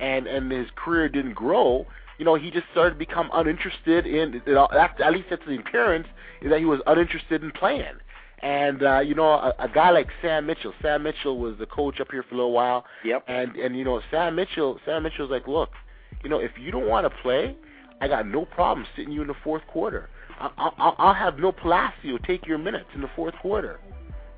[0.00, 1.86] and and his career didn't grow,
[2.18, 5.44] you know, he just started to become uninterested in, you know, at, at least that's
[5.46, 6.06] the appearance,
[6.42, 7.96] is that he was uninterested in playing.
[8.40, 12.00] And, uh, you know, a, a guy like Sam Mitchell, Sam Mitchell was the coach
[12.00, 12.84] up here for a little while.
[13.04, 13.24] Yep.
[13.26, 15.70] And, and you know, Sam Mitchell, Sam Mitchell's like, look,
[16.22, 17.56] you know, if you don't want to play,
[18.00, 20.10] I got no problem sitting you in the fourth quarter.
[20.38, 23.80] I'll, I'll, I'll have no Palacio take your minutes in the fourth quarter.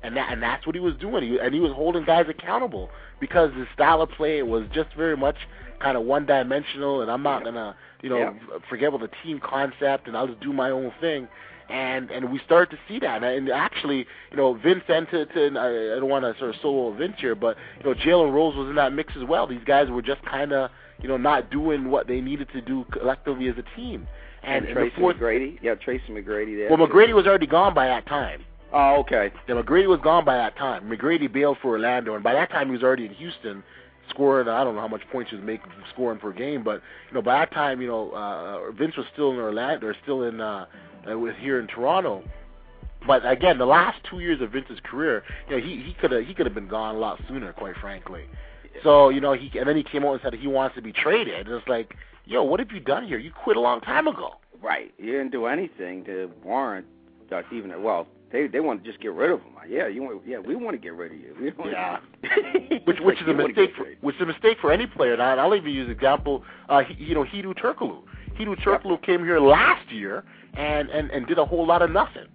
[0.03, 1.23] And that and that's what he was doing.
[1.23, 5.17] He, and he was holding guys accountable because his style of play was just very
[5.17, 5.35] much
[5.79, 8.33] kind of one dimensional and I'm not gonna, you know, Yeah.
[8.69, 11.27] forget about the team concept and I'll just do my own thing.
[11.69, 13.23] And and we started to see that.
[13.23, 16.61] And actually, you know, Vince and to, to I, I don't want to sort of
[16.61, 19.45] solo Vince here, but you know, Jalen Rose was in that mix as well.
[19.47, 20.71] These guys were just kind of,
[21.01, 24.07] you know, not doing what they needed to do collectively as a team.
[24.43, 25.57] And, And Tracy fourth, McGrady.
[25.61, 26.69] Yeah, Tracy McGrady there.
[26.75, 28.45] well, McGrady was already gone by that time.
[28.71, 29.31] Oh, okay.
[29.49, 30.89] Yeah, McGrady was gone by that time.
[30.89, 33.61] McGrady bailed for Orlando, and by that time he was already in Houston,
[34.09, 34.47] scoring.
[34.47, 37.21] I don't know how much points he was making scoring per game, but you know
[37.21, 40.65] by that time, you know uh, Vince was still in Orlando, or still in uh,
[41.09, 42.23] uh, with here in Toronto.
[43.05, 46.25] But again, the last two years of Vince's career, you know, he he could have
[46.25, 48.25] he could have been gone a lot sooner, quite frankly.
[48.83, 50.91] So you know he and then he came out and said he wants to be
[50.91, 51.95] traded, and it's like,
[52.25, 53.17] yo, what have you done here?
[53.17, 54.35] You quit a long time ago.
[54.61, 54.91] Right.
[54.97, 56.87] You didn't do anything to warrant
[57.51, 59.53] even well, they they want to just get rid of him.
[59.69, 61.35] Yeah, you want yeah, we want to get rid of you.
[61.41, 61.97] We don't Yeah.
[62.23, 65.13] It's which like which is a mistake for, which is a mistake for any player.
[65.13, 66.43] And I'll even use example.
[66.69, 68.03] Uh, he, you know, Hedo Turkoglu.
[68.39, 70.23] Hedo Turkoglu came here last year
[70.55, 72.27] and and and did a whole lot of nothing,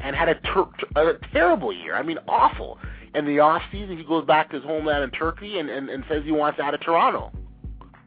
[0.00, 1.94] and had a, ter- a terrible year.
[1.94, 2.78] I mean, awful.
[3.14, 6.04] In the off season, he goes back to his homeland in Turkey and and, and
[6.08, 7.30] says he wants out of Toronto.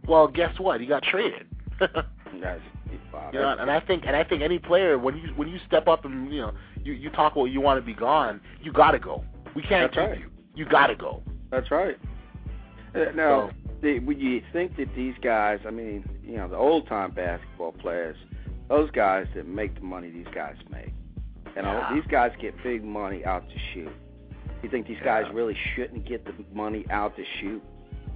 [0.07, 0.82] Well, guess what?
[0.82, 1.47] He got traded.
[1.80, 2.61] That's,
[3.13, 5.57] wow, You know, and I think and I think any player when you when you
[5.67, 6.53] step up and you know
[6.86, 9.24] you you talk about you want to be gone, you got to go.
[9.56, 10.20] We can't That's keep right.
[10.20, 10.30] you.
[10.56, 11.22] You got to go.
[11.52, 11.98] That's right.
[12.94, 15.60] Uh, now, So- the, would you think that these guys?
[15.68, 18.16] I mean, you know, the old time basketball players,
[18.70, 20.94] those guys that make the money these guys make,
[21.58, 21.94] and all Yeah.
[21.94, 23.92] these guys get big money out to shoot.
[24.64, 27.62] You think these guys really shouldn't get the money out to shoot?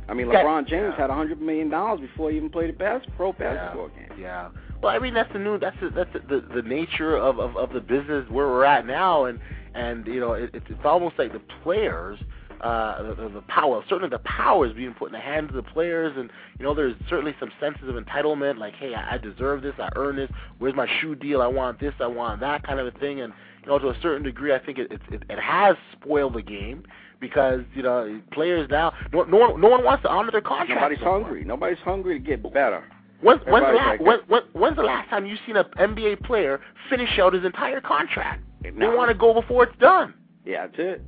[0.08, 1.02] I mean, LeBron James Yeah.
[1.04, 4.08] had a hundred million dollars before he even played a bas- pro basketball yeah.
[4.08, 4.20] game.
[4.20, 4.50] Yeah.
[4.82, 7.58] Well, I mean that's the new that's the, that's the, the the nature of, of
[7.58, 9.40] of the business where we're at now, and
[9.76, 12.20] and you know it, it's it's almost like the players.
[12.62, 15.64] Uh, the, the power, certainly the power is being put in the hands of the
[15.64, 19.62] players, and you know there's certainly some senses of entitlement, like hey, I, I deserve
[19.62, 20.30] this, I earn this.
[20.58, 21.42] Where's my shoe deal?
[21.42, 23.32] I want this, I want that kind of a thing, and
[23.64, 26.42] you know to a certain degree, I think it it, it, it has spoiled the
[26.42, 26.84] game
[27.22, 30.76] because you know players now no no one, no one wants to honor their contracts.
[30.76, 31.22] Nobody's no more.
[31.22, 31.46] hungry.
[31.46, 32.84] Nobody's hungry to get better.
[33.22, 36.62] When's, when's, the last, when, when, when's the last time you've seen an NBA player
[36.90, 38.44] finish out his entire contract?
[38.64, 38.96] They No.
[38.96, 40.14] want to go before it's done.
[40.46, 41.02] Yeah, that's it.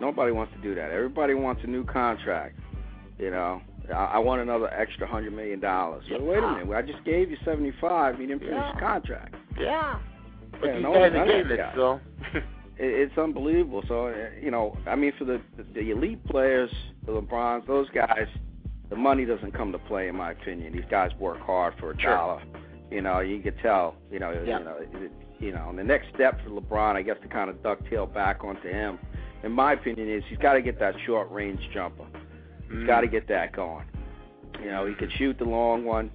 [0.00, 0.90] Nobody wants to do that.
[0.90, 2.58] Everybody wants a new contract.
[3.18, 3.62] You know,
[3.94, 6.04] I, I want another extra hundred million dollars.
[6.08, 8.20] So wait a minute, I just gave you seventy five.
[8.20, 8.72] You didn't finish Yeah.
[8.74, 9.34] the contract.
[9.58, 9.98] Yeah.
[10.60, 11.72] But Yeah, no guys one's are done getting that it, guy.
[11.76, 12.00] so.
[12.78, 13.84] It, it's unbelievable.
[13.86, 15.40] So uh, you know, I mean, for the
[15.74, 16.70] the elite players,
[17.04, 18.26] the LeBrons, those guys,
[18.92, 20.74] the money doesn't come to play, in my opinion.
[20.74, 22.10] These guys work hard for a Sure.
[22.14, 22.42] dollar.
[22.90, 23.96] You know, you could tell.
[24.10, 24.58] You know, Yeah.
[24.58, 25.70] you know, it, you know.
[25.70, 28.98] And the next step for LeBron, I guess, to kind of ducktail back onto him,
[29.42, 32.04] in my opinion, is he's got to get that short range jumper.
[32.68, 32.86] He's Mm.
[32.86, 33.86] got to get that going.
[34.62, 36.10] You know, he could shoot the long one,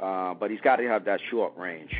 [0.00, 1.96] uh, but he's got to have that short range.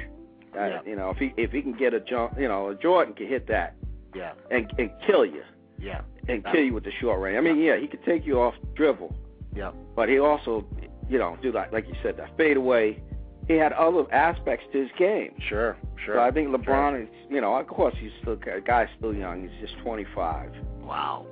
[0.54, 0.90] That, Yeah.
[0.90, 3.46] You know, if he if he can get a jump, you know, Jordan can hit
[3.46, 3.74] that.
[4.12, 4.32] Yeah.
[4.50, 5.44] and and kill you
[5.78, 6.00] Yeah.
[6.28, 7.38] and kill you with the short range.
[7.38, 9.14] I mean, yeah, he could take you off dribble,
[9.54, 9.72] Yeah.
[9.96, 10.64] but he also,
[11.08, 13.02] you know, do like like you said, that fade away.
[13.48, 15.32] He had other aspects to his game.
[15.48, 15.76] Sure.
[16.04, 16.14] Sure.
[16.16, 17.00] So I think LeBron Sure.
[17.02, 19.42] is, you know, of course he's still a guy's still young.
[19.48, 20.50] He's just 25.
[20.82, 21.26] Wow.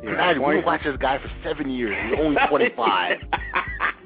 [0.00, 1.96] You know, Imagine we 20 watched this guy for seven years.
[2.10, 3.18] He's only 25.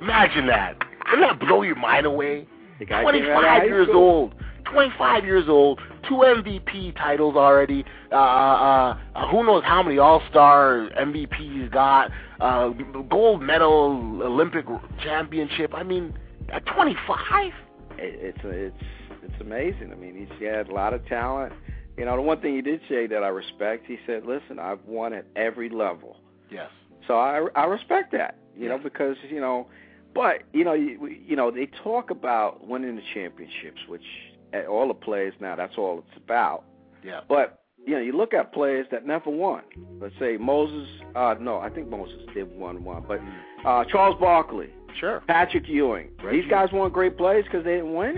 [0.00, 0.78] Imagine that.
[1.06, 2.46] Doesn't that blow your mind away?
[2.78, 4.34] The guy came out of 25 years old.
[4.72, 5.80] 25 years old.
[6.08, 7.84] Two MVP titles already.
[8.10, 12.10] Uh, uh, uh, who knows how many All-Star MVPs got.
[12.40, 12.70] Uh,
[13.10, 14.64] gold medal, Olympic
[15.02, 15.74] championship.
[15.74, 16.16] I mean,
[16.52, 17.52] at 25?
[17.98, 18.76] It's it's
[19.22, 19.92] it's amazing.
[19.92, 21.52] I mean, he's had a lot of talent.
[21.96, 24.82] You know, the one thing he did say that I respect, he said, "Listen, I've
[24.86, 26.16] won at every level."
[26.50, 26.70] Yes.
[27.06, 28.36] So I I respect that.
[28.56, 29.66] You know, because you know,
[30.14, 34.04] but you know, you, you know, they talk about winning the championships, which
[34.52, 36.64] eh, all the plays now that's all it's about.
[37.04, 37.20] Yeah.
[37.28, 39.62] But you know, you look at players that never won.
[40.00, 40.88] Let's say Moses.
[41.14, 43.20] Uh, no, I think Moses did won one, but
[43.66, 44.68] uh, Charles Barkley,
[44.98, 45.22] Sure.
[45.28, 46.10] Patrick Ewing.
[46.22, 46.42] Reggie.
[46.42, 48.16] These guys weren't great players because they didn't win.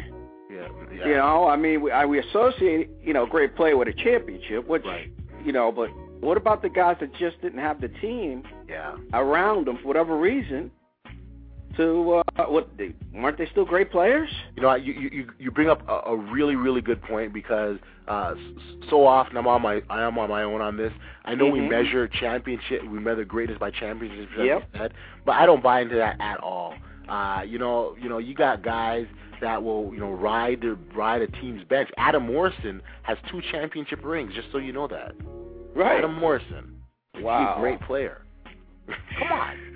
[0.51, 0.67] Yeah.
[0.93, 1.07] yeah.
[1.07, 4.67] You know, I mean, we, I, we associate you know great player with a championship,
[4.67, 5.13] which Right.
[5.45, 5.89] you know, but
[6.21, 8.97] what about the guys that just didn't have the team Yeah.
[9.13, 10.71] around them for whatever reason?
[11.77, 12.69] To uh, what?
[12.77, 14.29] They, weren't they still great players?
[14.57, 18.35] You know, you you you bring up a, a really really good point because uh,
[18.91, 20.93] so often I'm on my I am on my own on this.
[21.25, 21.71] I know we Mhm.
[21.71, 24.69] measure championship, we measure greatness by championships, Yep.
[25.25, 26.75] but I don't buy into that at all.
[27.09, 29.07] Uh, you know, you know, you got guys
[29.41, 31.89] that will you know ride the ride a team's bench.
[31.99, 35.13] Adam Morrison has two championship rings, just so you know that.
[35.77, 35.99] Right.
[35.99, 36.81] Adam Morrison,
[37.21, 37.39] Wow.
[37.55, 38.23] he's a great player.
[39.19, 39.70] Come on.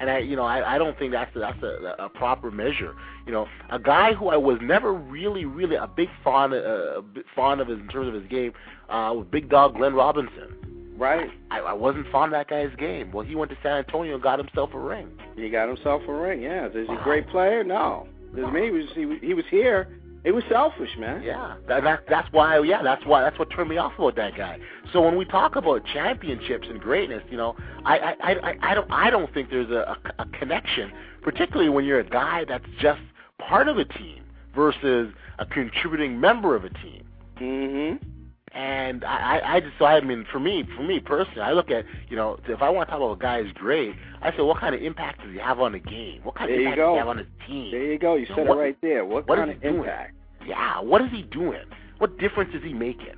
[0.00, 2.94] And I, you know, I, I don't think that's a, that's a, a proper measure.
[3.26, 7.00] You know, a guy who I was never really, really a big fan, uh,
[7.34, 8.52] fond of his, in terms of his game,
[8.88, 10.94] uh, was Big Dog Glenn Robinson.
[10.96, 11.30] Right.
[11.50, 13.12] I, I wasn't fond of that guy's game.
[13.12, 15.08] Well, he went to San Antonio and got himself a ring.
[15.36, 16.42] He got himself a ring.
[16.42, 16.66] Yeah.
[16.66, 17.00] Is he Wow.
[17.00, 17.62] a great player?
[17.62, 18.08] No.
[18.34, 18.86] Doesn't mean he was.
[19.20, 19.88] He, he was here.
[20.24, 21.22] He was selfish, man.
[21.22, 22.58] Yeah, that, that that's why.
[22.60, 23.22] Yeah, that's why.
[23.22, 24.58] That's what turned me off about that guy.
[24.92, 28.74] So when we talk about championships and greatness, you know, I I I, I- I
[28.74, 30.92] don't I don't think there's a, a, a connection,
[31.22, 33.00] particularly when you're a guy that's just
[33.38, 34.22] part of a team
[34.54, 37.04] versus a contributing member of a team.
[37.40, 38.08] Mm-hmm.
[38.52, 41.70] And I, I, I just so I mean for me for me personally, I look
[41.70, 44.42] at you know if I want to talk about a guy who's great, I say
[44.42, 46.20] what kind of impact does he have on the game?
[46.22, 47.70] What kind There of impact does he have on his team?
[47.70, 48.14] There you go.
[48.14, 49.04] You You know, said what- it right there.
[49.04, 49.76] What, what kind of he doing?
[49.80, 50.14] impact?
[50.46, 51.64] Yeah, what is he doing?
[51.98, 53.14] What difference is he making?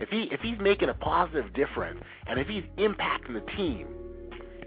[0.00, 3.86] If he if he's making a positive difference, and if he's impacting the team,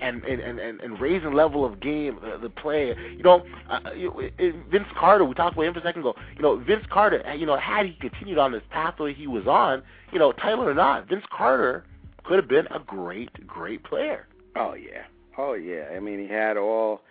[0.01, 4.11] and and and, and, raising level of game, uh, the play, you know, uh, you,
[4.11, 5.25] uh, Vince Carter.
[5.25, 6.15] We talked about him for a second ago.
[6.35, 7.25] You know, Vince Carter.
[7.27, 10.67] uh, You know, had he continued on this pathway he was on, you know, title
[10.67, 11.85] or not, Vince Carter
[12.23, 14.27] could have been a great great player.
[14.55, 15.03] Oh yeah.
[15.37, 15.85] Oh yeah.
[15.95, 17.01] I mean, he had all.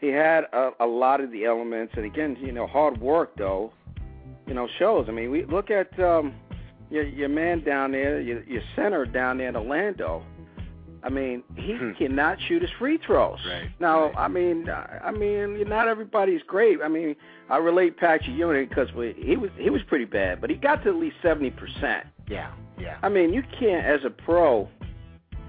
[0.00, 3.72] He had a, a lot of the elements, and again, you know, hard work though.
[4.46, 5.06] You know, shows.
[5.08, 6.34] I mean, we look at um,
[6.90, 10.24] your your man down there, your, your center down there in Orlando.
[11.08, 11.92] I mean, he Hmm.
[11.92, 13.38] cannot shoot his free throws.
[13.48, 14.14] Right, Now, right.
[14.18, 16.82] I mean, I mean, not everybody's great.
[16.84, 17.16] I mean,
[17.48, 20.90] I relate Patrick Ewing because he was he was pretty bad, but he got to
[20.90, 22.04] at least seventy percent.
[22.28, 24.68] Yeah, yeah, I mean, you can't as a pro.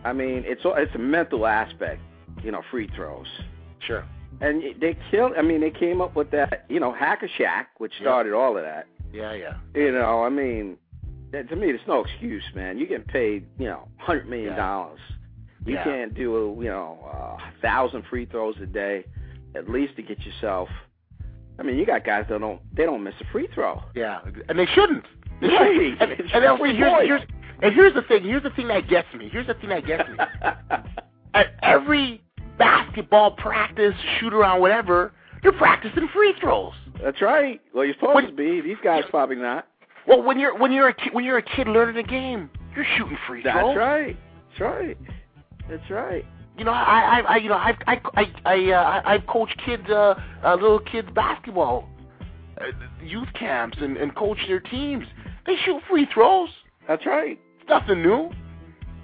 [0.06, 2.00] I mean, it's it's a mental aspect,
[2.42, 3.28] you know, free throws.
[3.80, 4.06] sure.
[4.42, 5.34] And they killed.
[5.38, 8.06] I mean, they came up with that, you know, Hack a Shaq, which Yeah.
[8.06, 8.86] started all of that.
[9.12, 9.56] Yeah, yeah.
[9.76, 10.78] You know, I mean,
[11.32, 12.78] that, to me, there's no excuse, man.
[12.78, 15.02] You get paid, you know, hundred million dollars.
[15.66, 15.84] You Yeah.
[15.84, 19.06] can't do, you know, a thousand free throws a day,
[19.56, 20.70] at least to get yourself.
[21.60, 23.84] I mean, you got guys that don't they don't miss a free throw.
[23.96, 25.06] Yeah, and they shouldn't.
[25.42, 25.98] They Right.
[26.00, 26.00] shouldn't.
[26.34, 27.22] And, and free here's, here's
[27.62, 28.24] and here's the thing.
[28.24, 29.28] Here's the thing that gets me.
[29.30, 30.16] Here's the thing that gets me.
[31.34, 32.22] At every
[32.58, 35.12] basketball practice, shoot around, whatever,
[35.44, 36.74] you're practicing free throws.
[37.04, 37.62] That's right.
[37.74, 38.62] Well, you're supposed When- to be.
[38.62, 39.68] These guys probably not.
[40.08, 42.86] Well, when you're when you're a kid, when you're a kid learning the game, you're
[42.98, 43.54] shooting free throws.
[43.56, 44.18] That's right.
[44.50, 44.98] That's right.
[45.70, 46.26] That's right.
[46.58, 49.60] You know, I, I, I you know, I, I, I, I, uh, I- I've coached
[49.66, 51.88] kids, uh, uh, little kids basketball,
[52.60, 52.66] uh,
[53.04, 55.06] youth camps, and, and coached their teams.
[55.46, 56.50] They shoot free throws.
[56.88, 57.40] That's right.
[57.62, 58.32] It's nothing new.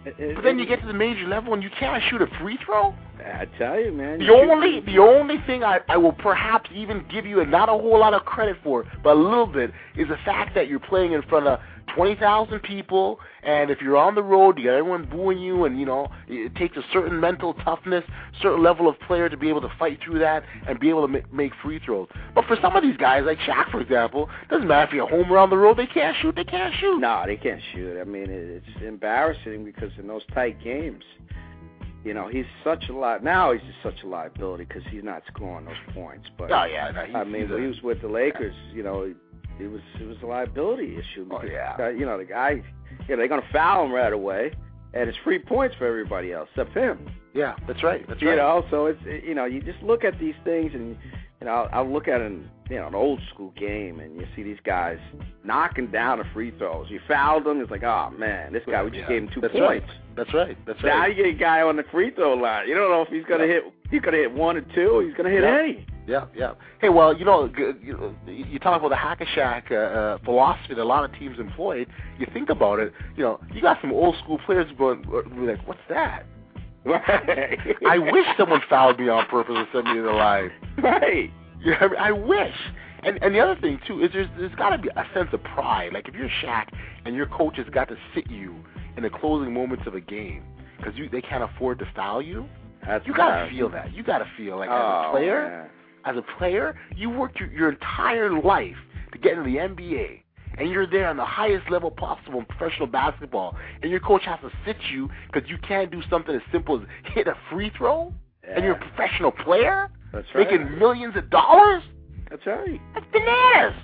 [0.05, 2.27] It- it- But then you get to the major level and you can't shoot a
[2.41, 2.93] free throw.
[3.25, 4.19] I tell you, man.
[4.19, 7.69] The you only the only thing I, I will perhaps even give you a, not
[7.69, 10.79] a whole lot of credit for, but a little bit, is the fact that you're
[10.81, 11.59] playing in front of
[11.95, 15.79] twenty thousand people, and if you're on the road, you got everyone booing you, and
[15.79, 18.03] you know it takes a certain mental toughness,
[18.41, 21.23] certain level of player to be able to fight through that and be able to
[21.31, 22.07] make, free throws.
[22.33, 25.31] But for some of these guys, like Shaq, for example, doesn't matter if you're home
[25.31, 26.35] or on the road, they can't shoot.
[26.35, 26.99] They can't shoot.
[26.99, 27.99] No, they can't shoot.
[27.99, 31.03] I mean, it's embarrassing because in those tight games,
[32.05, 33.23] you know, he's such a lot.
[33.23, 36.27] Now he's just such a liability because he's not scoring those points.
[36.37, 39.13] But oh yeah, no, I mean, when he was with the Lakers, you know,
[39.59, 41.27] it was it was a liability issue.
[41.31, 41.75] Oh, because, oh yeah.
[41.79, 42.61] Uh, you know, the guy,
[43.07, 44.51] yeah, they're gonna foul him right away,
[44.93, 47.09] and it's free points for everybody else except him.
[47.33, 48.07] Yeah, that's right.
[48.07, 48.35] That's you right.
[48.35, 50.97] You know, so it's you know, you just look at these things and
[51.41, 54.25] you know, I'll, I'll look at an you know an old school game, and you
[54.35, 54.97] see these guys
[55.43, 56.87] knocking down the free throws.
[56.89, 59.09] You fouled them, it's like, oh man, this guy we just yeah.
[59.09, 59.85] gave him two That's points.
[59.87, 60.15] Right.
[60.15, 60.57] That's right.
[60.65, 60.89] That's right.
[60.89, 62.67] now you get a guy on the free throw line.
[62.67, 63.53] You don't know if he's gonna Yeah.
[63.53, 63.63] hit.
[63.91, 65.03] He's gonna hit one or two.
[65.05, 65.59] He's gonna hit Yeah.
[65.59, 65.85] any.
[66.07, 66.53] Yeah, yeah.
[66.79, 70.75] Hey, well, you know, you, you talk about the hack a Shaq uh, uh, philosophy
[70.75, 71.87] that a lot of teams employed.
[72.19, 75.03] You think about it, you know, you got some old school players going,
[75.37, 76.25] like, what's that?
[76.85, 77.57] Right.
[77.89, 80.51] I wish someone fouled me on purpose and sent me to the line.
[80.77, 81.31] Right.
[81.59, 81.97] You know, I, mean?
[81.97, 82.53] I wish.
[83.01, 85.41] And and the other thing too is there's there's got to be a sense of
[85.43, 85.93] pride.
[85.93, 86.67] Like if you're Shaq
[87.05, 88.55] and your coach has got to sit you
[88.97, 90.43] in the closing moments of a game
[90.77, 92.47] because you they can't afford to foul you.
[92.85, 93.93] That's You gotta feel that.
[93.93, 95.69] You gotta feel like as oh, a player, man.
[96.05, 98.75] As a player, you worked your, your entire life
[99.11, 100.21] to get into the NBA,
[100.57, 104.39] and you're there on the highest level possible in professional basketball, and your coach has
[104.41, 108.13] to sit you because you can't do something as simple as hit a free throw,
[108.43, 110.49] and you're a professional player That's right.
[110.49, 111.83] making millions of dollars.
[112.29, 112.79] That's right.
[112.93, 113.81] That's bananas.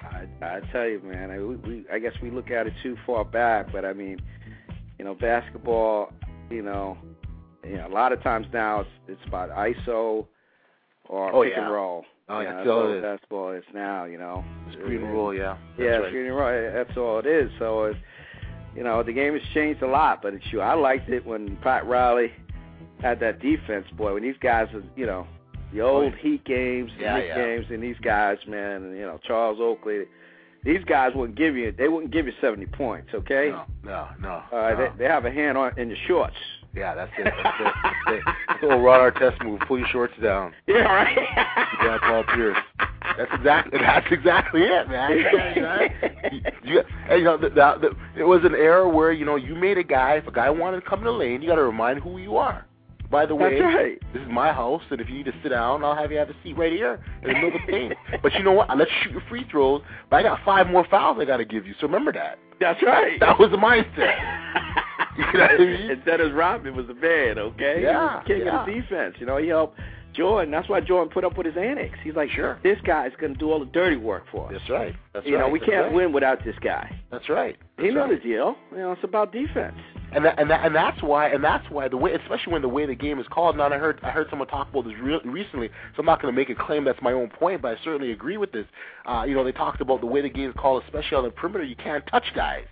[0.00, 1.30] I I tell you, man.
[1.30, 4.20] I, we I guess we look at it too far back, but I mean,
[4.98, 6.12] you know, basketball.
[6.48, 6.96] You know,
[7.64, 10.26] you know, a lot of times now it's it's about ISO
[11.08, 11.64] or Oh, pick yeah.
[11.64, 12.04] and roll.
[12.28, 13.02] Oh, yeah, that's all all it is.
[13.02, 14.04] basketball is now.
[14.04, 15.56] You know, It's green and roll, yeah.
[15.76, 16.12] That's yeah, right.
[16.12, 16.70] shooting right.
[16.72, 17.50] That's all it is.
[17.58, 17.96] So, it,
[18.74, 20.60] you know, the game has changed a lot, but it's you.
[20.60, 22.32] I liked it when Pat Riley
[23.00, 24.14] had that defense, boy.
[24.14, 25.26] When these guys, are, you know,
[25.72, 27.36] the old Heat games, the Yeah, Knicks yeah.
[27.44, 30.04] games, and these guys, man, and, you know, Charles Oakley.
[30.64, 31.70] These guys wouldn't give you.
[31.70, 33.10] They wouldn't give you seventy points.
[33.14, 33.50] Okay.
[33.50, 34.42] No, no, no.
[34.52, 34.76] Uh, no.
[34.76, 36.34] they, they have a hand on in your shorts.
[36.76, 37.24] Yeah, that's it.
[37.24, 37.72] That's it.
[37.82, 38.22] That's
[38.60, 38.64] it.
[38.64, 39.60] A little Artest move.
[39.66, 40.52] Pull your shorts down.
[40.66, 41.16] Yeah, right.
[41.82, 42.56] Yeah, Paul Pierce.
[43.16, 45.10] That's exactly that's exactly it, man.
[46.32, 46.82] you, you,
[47.16, 49.84] you know, the, the, the, it was an era where you know you made a
[49.84, 50.14] guy.
[50.14, 52.36] If a guy wanted to come in the lane, you got to remind who you
[52.36, 52.66] are.
[53.10, 54.12] By the way, That's right.
[54.12, 56.28] this is my house, and if you need to sit down, I'll have you have
[56.28, 57.92] a seat right here in the middle of the paint.
[58.20, 58.68] But you know what?
[58.68, 61.36] I let you shoot your free throws, but I got five more fouls I got
[61.36, 61.74] to give you.
[61.80, 62.38] So remember that.
[62.58, 63.20] That's right.
[63.20, 64.16] That was the mindset.
[65.32, 65.90] You know what I mean?
[65.90, 67.82] And Dennis Rodman was the man, okay?
[67.82, 68.60] Yeah, he was the king yeah.
[68.60, 69.16] of the defense.
[69.18, 69.78] You know, he helped
[70.14, 70.50] Jordan.
[70.50, 71.98] That's why Jordan put up with his antics.
[72.02, 72.58] He's like, Sure.
[72.62, 74.52] this guy's going to do all the dirty work for us.
[74.52, 74.94] That's right.
[75.12, 75.40] That's you right.
[75.40, 75.94] know, we That's can't right.
[75.94, 76.90] win without this guy.
[77.10, 77.56] That's right.
[77.76, 78.22] He That's knows right.
[78.22, 78.56] the deal.
[78.72, 79.76] You know, it's about defense.
[80.12, 82.68] And that, and that, and that's why and that's why the way especially when the
[82.68, 85.20] way the game is called now I heard I heard someone talk about this re-
[85.24, 87.82] recently so I'm not going to make a claim that's my own point but I
[87.82, 88.66] certainly agree with this
[89.04, 91.30] uh you know they talked about the way the game is called especially on the
[91.30, 92.64] perimeter you can't touch guys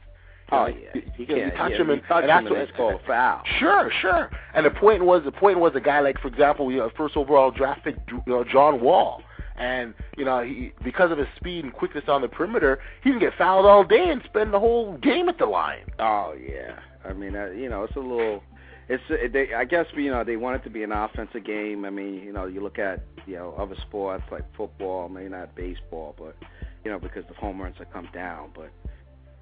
[0.52, 2.60] Oh yeah, you, you you, can't touch yeah, them and, touch and that's him what
[2.60, 3.42] it's called a foul.
[3.58, 4.30] Sure, sure.
[4.54, 7.16] And the point was the point was a guy like, for example, you know, first
[7.16, 9.22] overall draft pick, you know, John Wall,
[9.56, 13.18] and you know, he because of his speed and quickness on the perimeter, he can
[13.18, 15.84] get fouled all day and spend the whole game at the line.
[15.98, 16.78] Oh yeah,
[17.08, 18.42] I mean, uh, you know, it's a little.
[18.88, 19.54] It's uh, they.
[19.54, 21.86] I guess you know they want it to be an offensive game.
[21.86, 25.54] I mean, you know, you look at you know other sports like football, maybe not
[25.54, 26.36] baseball, but
[26.84, 28.50] you know because the home runs have come down.
[28.54, 28.70] But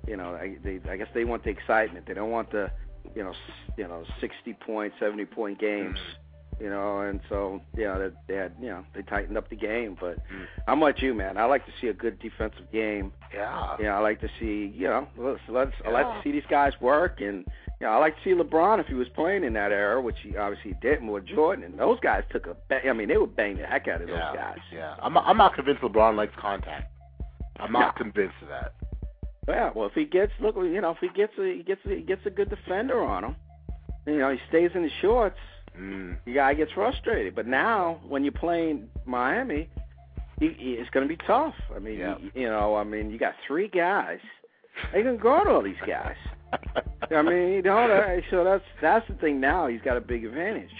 [0.06, 0.80] you know, I, they.
[0.90, 2.06] I guess they want the excitement.
[2.06, 2.70] They don't want the
[3.14, 3.32] you know
[3.76, 5.98] you know sixty point, seventy point games.
[6.60, 9.56] You know, and so you know they, they had you know they tightened up the
[9.56, 9.96] game.
[9.98, 10.46] But Mm.
[10.68, 11.36] I'm like you, man.
[11.38, 13.12] I like to see a good defensive game.
[13.34, 13.76] Yeah.
[13.78, 16.46] You know, I like to see, you know, let's, let's I like to see these
[16.48, 17.44] guys work, and
[17.80, 20.16] you know, I like to see LeBron if he was playing in that era, which
[20.22, 21.64] he obviously didn't with Jordan.
[21.64, 24.08] And those guys took a, ba- I mean, they would bang the heck out of
[24.08, 24.58] those guys.
[24.72, 24.94] Yeah.
[25.02, 26.92] I'm I'm not convinced LeBron likes contact.
[27.58, 28.04] I'm not No.
[28.04, 28.74] convinced of that.
[29.48, 31.88] Yeah, well, if he gets, look, you know, if he gets, a, he gets, a,
[31.96, 33.36] he gets a good defender on him,
[34.06, 35.38] you know, he stays in his shorts.
[35.78, 36.16] Mm.
[36.24, 37.34] The guy gets frustrated.
[37.34, 39.68] But now, when you're playing Miami,
[40.38, 41.54] he, he, it's going to be tough.
[41.74, 42.16] I mean, Yeah.
[42.18, 44.18] you, you know, I mean, you got three guys.
[44.90, 46.16] How you going to guard all these guys?
[47.10, 49.40] I mean, you know, that, so that's that's the thing.
[49.40, 50.70] Now he's got a big advantage.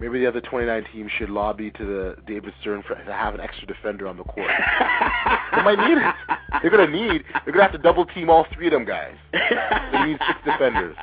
[0.00, 3.40] Maybe the other 29 teams should lobby to the David Stern for, to have an
[3.40, 4.50] extra defender on the court.
[5.54, 6.14] they might need it.
[6.62, 7.22] They're gonna need.
[7.44, 9.14] They're gonna have to double team all three of them guys.
[9.32, 10.96] They need six defenders.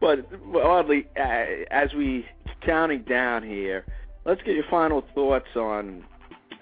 [0.00, 2.24] But Audley, uh, as we
[2.64, 3.84] counting down here,
[4.24, 6.04] let's get your final thoughts on.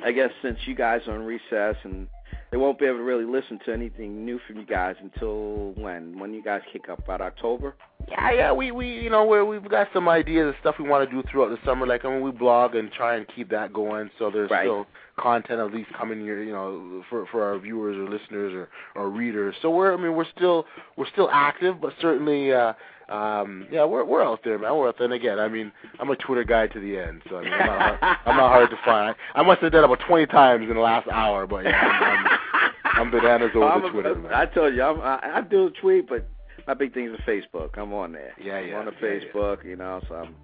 [0.05, 2.09] I guess since you guys are on recess and
[2.51, 6.19] they won't be able to really listen to anything new from you guys until when?
[6.19, 7.75] When you guys kick up about October?
[8.09, 11.09] Yeah, yeah, we we you know we we've got some ideas of stuff we want
[11.09, 11.87] to do throughout the summer.
[11.87, 14.11] Like I mean, we blog and try and keep that going.
[14.19, 14.65] So there's right.
[14.65, 14.87] still
[15.19, 19.11] content at least coming here, you know, for for our viewers or listeners or or
[19.11, 19.55] readers.
[19.63, 22.75] So we're I mean we're still we're still active, but certainly uh
[23.09, 26.09] um yeah we're we're out there man we're out there and again i mean i'm
[26.09, 28.71] a twitter guy to the end so i mean i'm not, hard, I'm not hard
[28.71, 31.77] to find i must have done about 20 times in the last hour but yeah
[31.77, 34.33] i'm, I'm, I'm bananas over I'm the twitter a, man.
[34.33, 36.27] i told you I'm, i i do tweet but
[36.67, 39.65] my big thing is facebook i'm on there yeah yeah i'm on the yeah, facebook
[39.65, 39.71] yeah.
[39.71, 40.35] you know so i'm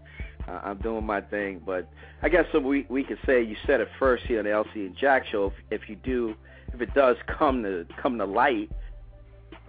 [0.48, 1.88] I'm doing my thing, but
[2.22, 4.86] I guess so we we could say you said it first here on the LC
[4.86, 5.46] and Jack show.
[5.70, 6.34] If, if you do,
[6.72, 8.70] if it does come to come to light,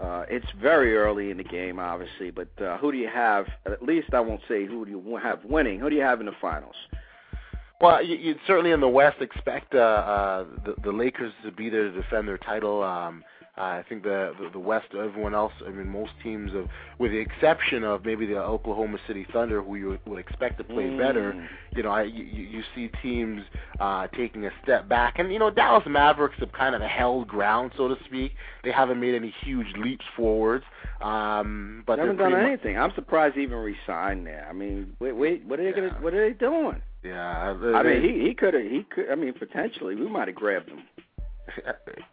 [0.02, 2.32] uh, it's very early in the game, obviously.
[2.32, 3.48] But uh, who do you have?
[3.66, 5.80] At least I won't say who do you have winning.
[5.80, 6.76] Who do you have in the finals?
[7.80, 11.70] Well, you, you'd certainly in the West expect uh, uh, the, the Lakers to be
[11.70, 12.84] there to defend their title.
[12.84, 13.24] Um,
[13.58, 16.68] uh, I think the, the the West, everyone else, I mean, most teams, of,
[17.00, 20.84] with the exception of maybe the Oklahoma City Thunder, who you would expect to play
[20.86, 20.98] Mm.
[20.98, 23.42] better, you know, I, you, you see teams
[23.80, 27.72] uh, taking a step back, and you know, Dallas Mavericks have kind of held ground,
[27.76, 28.32] so to speak.
[28.64, 30.64] They haven't made any huge leaps forwards,
[31.02, 32.78] um, but They haven't done anything.
[32.78, 34.48] I'm surprised he even resigned there.
[34.50, 35.90] I mean, wait, wait, what are they Yeah.
[35.90, 36.02] gonna?
[36.02, 36.82] What are they doing?
[37.04, 38.64] Yeah, I they- mean, he he could have.
[38.64, 39.10] He could.
[39.12, 40.84] I mean, potentially, we might have grabbed him.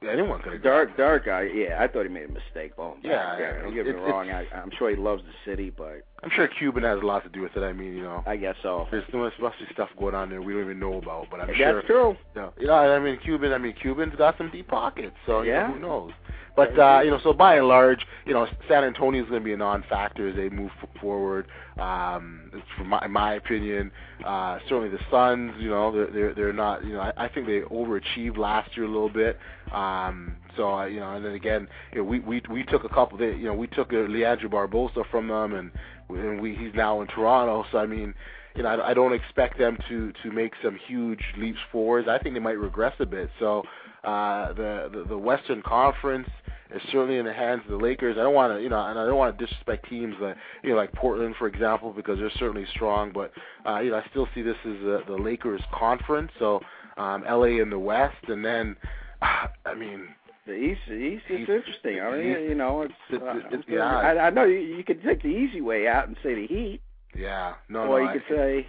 [0.08, 0.62] Anyone could have.
[0.62, 1.42] Dark, dark guy.
[1.42, 2.72] Yeah, I thought he made a mistake.
[2.78, 3.52] Oh, Yeah, yeah.
[3.56, 4.30] yeah, Don't get me wrong.
[4.30, 7.28] I, I'm sure he loves the city, but I'm sure Cuban has a lot to
[7.28, 7.62] do with it.
[7.62, 8.86] I mean, you know, I guess so.
[8.90, 11.26] there's so much must be stuff going on there we don't even know about.
[11.30, 11.82] But I'm That's sure.
[11.82, 12.16] true.
[12.34, 13.52] No, yeah, I mean Cuban.
[13.52, 15.72] I mean Cuban's got some deep pockets, so you know, Yeah.
[15.72, 16.12] who knows?
[16.58, 19.44] But uh, you know, so by and large, you know, San Antonio is going to
[19.44, 21.46] be a non-factor as they move forward.
[21.78, 23.92] Um, from my, in my opinion,
[24.26, 25.52] uh, certainly the Suns.
[25.60, 26.84] You know, they're they're, they're not.
[26.84, 29.38] You know, I, I think they overachieved last year a little bit.
[29.72, 32.88] Um, so uh, you know, and then again, you know, we we we took a
[32.88, 33.20] couple.
[33.20, 35.70] You know, we took uh, Leandro Barbosa from them, and
[36.08, 37.66] and we he's now in Toronto.
[37.70, 38.14] So I mean
[38.56, 42.08] you know, I, don't expect them to to make some huge leaps forwards.
[42.08, 43.30] I think they might regress a bit.
[43.38, 43.62] So
[44.02, 46.28] uh, the, the the Western Conference
[46.74, 48.16] is certainly in the hands of the Lakers.
[48.18, 50.70] I don't want to, you know, and I don't want to disrespect teams like you
[50.70, 53.12] know like Portland, for example, because they're certainly strong.
[53.12, 53.32] But
[53.66, 56.30] uh, you know, I still see this as the, the Lakers conference.
[56.38, 56.60] So
[56.96, 58.76] um, LA in the West, and then
[59.22, 60.08] I mean.
[60.46, 62.00] The East, the East is East- interesting.
[62.00, 62.94] I mean, East- you know, it's.
[63.10, 63.84] it's, Uh, it- I'm yeah.
[63.98, 66.80] I, I know you, you could take the easy way out and say the Heat,
[67.14, 67.96] Yeah, no, or no.
[67.98, 68.66] you I- could say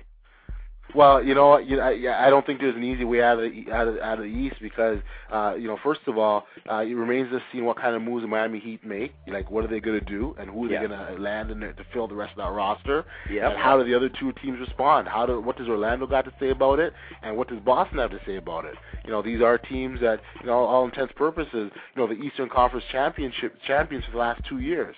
[0.96, 1.58] Well, you know?
[1.60, 4.18] You I, I don't think there's an easy way out of the out of, out
[4.18, 5.00] of the East because,
[5.32, 8.24] uh, you know, first of all, uh, it remains to see what kind of moves
[8.24, 9.14] the Miami Heat make.
[9.28, 10.82] Like, what are they going to do, and who are Yeah.
[10.82, 13.06] they going to land in there to fill the rest of that roster?
[13.30, 13.52] Yep.
[13.52, 15.08] And how do the other two teams respond?
[15.08, 18.12] How do what does Orlando got to say about it, and what does Boston have
[18.12, 18.76] to say about it?
[19.06, 22.50] You know, these are teams that, you know, all intents purposes, you know, the Eastern
[22.50, 24.96] Conference championship champions for the last two years.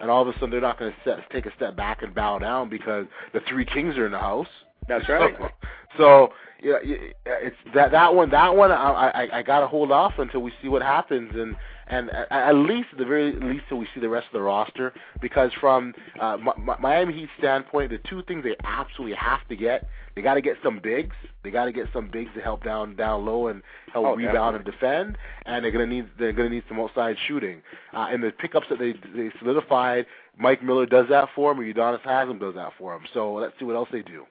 [0.00, 2.38] And all of a sudden, they're not going to take a step back and bow
[2.38, 4.48] down because the three kings are in the house.
[4.88, 5.34] That's right.
[5.96, 6.78] So, so yeah,
[7.24, 8.30] it's that that one.
[8.30, 11.54] That one, I I, I got to hold off until we see what happens, and
[11.86, 14.40] and at- at least at the very least till we see the rest of the
[14.40, 14.92] roster.
[15.20, 19.86] Because from uh, Mi- Miami Heat standpoint, the two things they absolutely have to get,
[20.16, 21.14] they got to get some bigs.
[21.44, 23.62] They got to get some bigs to help down down low and
[23.92, 25.16] help Oh, rebound and defend.
[25.46, 27.62] And they're gonna need they're gonna need some outside shooting.
[27.92, 30.06] Uh, and the pickups that they they solidified,
[30.36, 33.06] Mike Miller does that for them, or Udonis Haslem does that for them.
[33.14, 34.24] So let's see what else they do.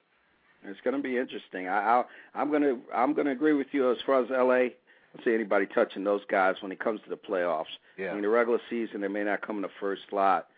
[0.64, 1.68] It's going to be interesting.
[1.68, 4.54] I, I'll, I'm going to I'm going to agree with you as far as LA.
[4.54, 4.70] I
[5.16, 7.66] don't see anybody touching those guys when it comes to the playoffs.
[7.96, 8.14] Yeah.
[8.16, 10.48] In the regular season, they may not come in the first slot,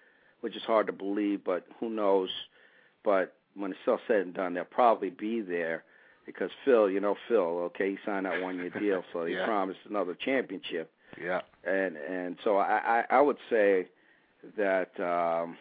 [0.41, 2.31] which is hard to believe, but who knows?
[3.05, 5.85] But when it's all said and done, they'll probably be there
[6.25, 9.45] because Phil, you know Phil, okay, he signed that one year deal, so he Yeah.
[9.47, 10.91] promised another championship.
[11.23, 11.41] Yeah.
[11.65, 13.87] And and so I I, I would say
[14.57, 15.57] that um,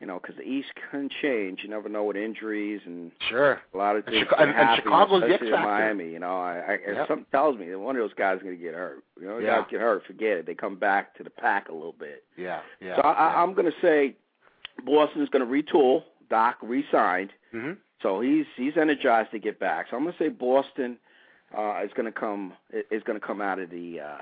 [0.00, 1.60] you know because the East can change.
[1.62, 3.60] You never know with injuries and Sure.
[3.74, 5.60] a lot of And things Chica- can and- and Chicago's the especially in.
[5.62, 6.08] Miami.
[6.12, 7.08] You know, I, I Yep.
[7.08, 9.02] something tells me that one of those guys is going to get hurt.
[9.20, 9.60] You know, Yeah.
[9.60, 10.46] guys get hurt, forget it.
[10.46, 12.24] They come back to the pack a little bit.
[12.36, 12.60] Yeah.
[12.80, 12.96] Yeah.
[12.96, 14.14] so I, I, I'm going to say
[14.84, 16.04] Boston's going to retool.
[16.30, 17.72] Doc re-signed, hmm
[18.02, 19.86] so he's he's energized to get back.
[19.90, 20.98] So I'm going to say Boston
[21.56, 24.18] uh, is going to come is going to come out of the uh,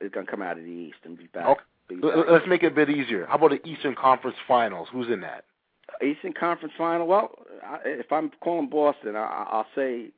[0.00, 1.46] is going to come out of the East and be back.
[1.46, 1.60] Okay.
[1.88, 1.98] Back.
[2.28, 3.26] Let's make it a bit easier.
[3.26, 4.88] How about the Eastern Conference Finals?
[4.92, 5.44] Who's in that?
[6.04, 7.06] Eastern Conference Final.
[7.06, 7.30] Well,
[7.84, 10.08] if I'm calling Boston, I, I'll say,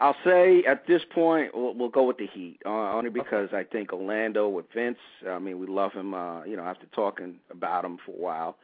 [0.00, 3.62] I'll say at this point we'll, we'll go with the Heat, uh, only because I
[3.64, 4.98] think Orlando with Vince.
[5.28, 6.14] I mean, we love him.
[6.14, 8.56] Uh, you know, after talking about him for a while,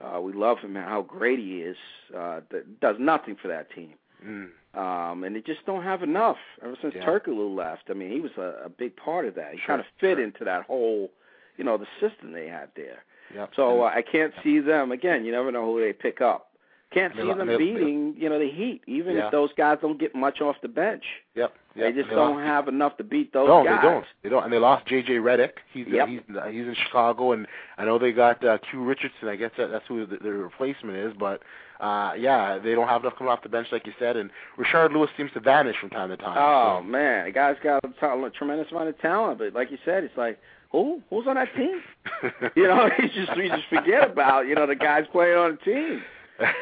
[0.00, 1.76] uh, we love him and how great he is.
[2.16, 3.92] Uh, that does nothing for that team.
[4.26, 4.48] Mm.
[4.74, 7.04] Um, and they just don't have enough ever since Yeah.
[7.04, 7.84] Turkoglu left.
[7.90, 9.52] I mean, he was a, a big part of that.
[9.52, 10.22] He Sure, kind of fit sure.
[10.24, 11.10] into that whole,
[11.56, 13.04] you know, the system they had there.
[13.34, 13.50] Yep.
[13.56, 15.24] So uh, I can't see them again.
[15.24, 16.48] You never know who they pick up.
[16.92, 19.24] Can't see them beating, you know, the Heat, even Yeah.
[19.26, 21.04] if those guys don't get much off the bench.
[21.34, 21.54] yep.
[21.74, 23.78] They just They don't lost- have enough to beat those no, guys.
[23.80, 24.04] they don't.
[24.24, 24.44] They don't.
[24.44, 25.14] And they lost J.J.
[25.14, 25.52] Redick.
[25.72, 26.08] He's Yep.
[26.08, 27.46] he's he's in Chicago, and
[27.78, 29.28] I know they got uh, Q Richardson.
[29.28, 31.14] I guess that, that's who the, their replacement is.
[31.18, 31.40] But
[31.80, 34.18] uh yeah, they don't have enough coming off the bench, like you said.
[34.18, 34.28] And
[34.58, 36.36] Rashard Lewis seems to vanish from time to time.
[36.38, 39.70] Oh So, man, the guy's got a, ta- a tremendous amount of talent, but like
[39.70, 40.38] you said, it's like
[40.72, 41.80] who who's on that team?
[42.56, 45.70] You know, you just you just forget about you know the guys playing on the
[45.72, 46.02] team.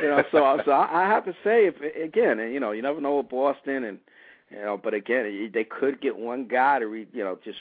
[0.03, 2.83] You know, so so I I have to say, if again, and you know, you
[2.83, 3.99] never know with Boston, and
[4.51, 7.59] you know, but again, they could get one guy to re, you know just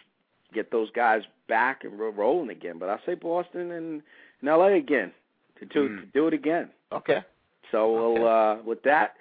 [0.53, 2.77] get those guys back and ro- rolling again.
[2.79, 4.01] But I say Boston and,
[4.41, 5.11] and LA again
[5.59, 5.99] to do Mm.
[6.01, 6.69] to do it again.
[6.91, 7.19] okay.
[7.71, 9.15] So we'll uh, with that,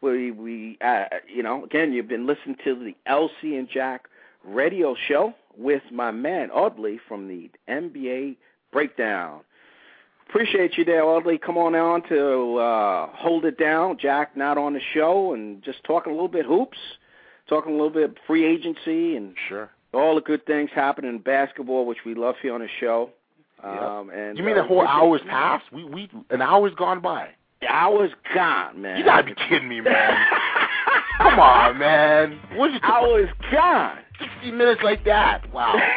[0.00, 4.06] we we uh, you know again you've been listening to the LC and Jack
[4.44, 8.36] radio show with my man Audley from the NBA
[8.72, 9.40] Breakdown.
[10.28, 11.38] Appreciate you there, Audley.
[11.38, 13.98] Come on on to uh, hold it down.
[13.98, 16.78] Jack not on the show and just talking a little bit hoops,
[17.48, 19.68] talking a little bit free agency and Sure.
[19.92, 23.10] all the good things happening in basketball, which we love here on the show.
[23.64, 23.82] Yep.
[23.82, 25.64] Um, and You mean uh, the whole hour's passed?
[25.72, 27.30] We we an hour's gone by.
[27.60, 28.98] The hour's gone, man.
[28.98, 30.16] You gotta be kidding me, man.
[31.18, 32.38] Come on, man.
[32.54, 33.98] What you hour's gone.
[34.20, 35.52] Sixty minutes like that?
[35.52, 35.74] Wow.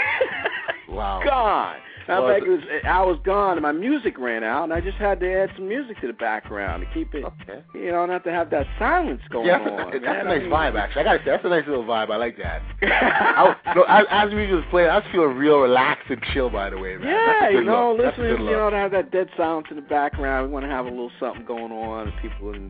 [0.89, 1.21] Wow.
[1.25, 1.75] gone.
[2.07, 4.79] I Well, think it was I was gone and my music ran out and I
[4.79, 7.63] just had to add some music to the background to keep it Okay.
[7.73, 9.91] you know, not to have that silence going Yeah, on.
[9.91, 10.27] that's, man.
[10.27, 11.01] a I nice vibe, actually.
[11.01, 12.11] I gotta say, that's a nice little vibe.
[12.11, 12.61] I like that.
[12.83, 16.51] I, was- no, as, as music was playing, I was feeling real relaxed and chill.
[16.51, 17.07] By the way, man.
[17.07, 18.01] Yeah, you know, look.
[18.05, 20.47] That's listening, you know, to have that dead silence in the background.
[20.49, 22.69] We want to have a little something going on, and people and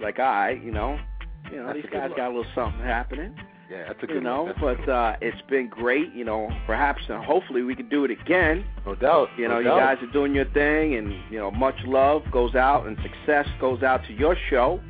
[0.00, 0.98] like, all right, you know,
[1.50, 2.16] you know, That's these guys look.
[2.16, 3.34] got a little something happening.
[3.70, 4.46] Yeah, that's a good you know.
[4.46, 6.48] That's a but uh it's been great, you know.
[6.66, 8.64] Perhaps and hopefully we can do it again.
[8.86, 9.28] no doubt.
[9.36, 9.96] You no know, you doubt.
[9.96, 13.82] guys are doing your thing, and you know, much love goes out and success goes
[13.82, 14.80] out to your show.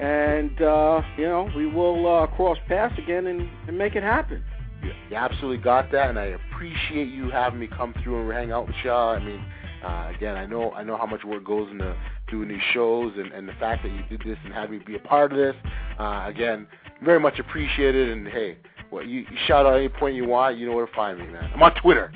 [0.00, 4.42] And uh, you know, we will uh, cross paths again and, and make it happen.
[4.82, 8.52] You, you absolutely got that, and I appreciate you having me come through and hang
[8.52, 9.14] out with y'all.
[9.14, 9.44] I mean,
[9.84, 11.96] uh, again, I know I know how much work goes into
[12.28, 14.96] doing these shows, and, and the fact that you did this and had me be
[14.96, 15.54] a part of this,
[15.98, 16.66] uh, again,
[17.04, 18.10] very much appreciated.
[18.10, 18.56] And hey,
[18.90, 21.26] well, you, you shout out any point you want, you know where to find me,
[21.26, 21.50] man.
[21.54, 22.12] I'm on Twitter,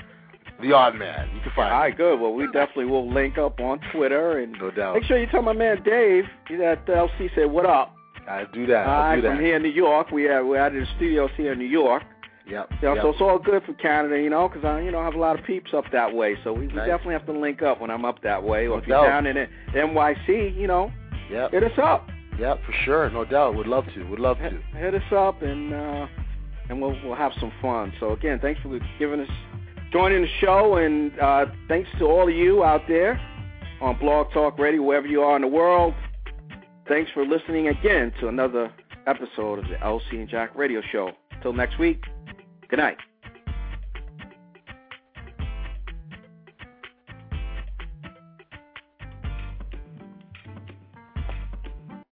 [0.63, 1.29] the Odd Man.
[1.35, 1.85] You can find All me.
[1.87, 2.21] right, good.
[2.21, 4.95] Well, we definitely will link up on Twitter and No doubt.
[4.95, 7.95] make sure you tell my man Dave that uh, the LC said what up.
[8.29, 8.85] I do that.
[8.85, 9.37] Right, do that.
[9.37, 11.65] from here in New York, we are we're out of the studios here in New
[11.65, 12.03] York.
[12.47, 12.71] Yep.
[12.83, 13.03] Know, yep.
[13.03, 15.39] so it's all good for Canada, you know, because I, you know, have a lot
[15.39, 16.35] of peeps up that way.
[16.45, 18.67] So we, we definitely have to link up when I'm up that way.
[18.67, 20.91] Or if you're down in uh, it, NYC, you know,
[21.31, 21.51] Yep.
[21.53, 22.09] hit us up.
[22.39, 22.61] Yep.
[22.65, 23.11] For sure.
[23.11, 23.55] No doubt.
[23.57, 24.05] Would love to.
[24.05, 24.51] Would love to.
[24.77, 26.07] hit us up, and uh,
[26.69, 27.93] and we'll we'll have some fun.
[28.01, 29.29] So again, thanks for giving us
[29.93, 33.21] joining the show, and uh, thanks to all of you out there
[33.81, 35.95] on Blog Talk Radio, wherever you are in the world.
[36.89, 38.73] Thanks for listening again to another
[39.07, 41.13] episode of the LC and Jack Radio Show.
[41.43, 42.03] Till next week,
[42.69, 42.99] good night.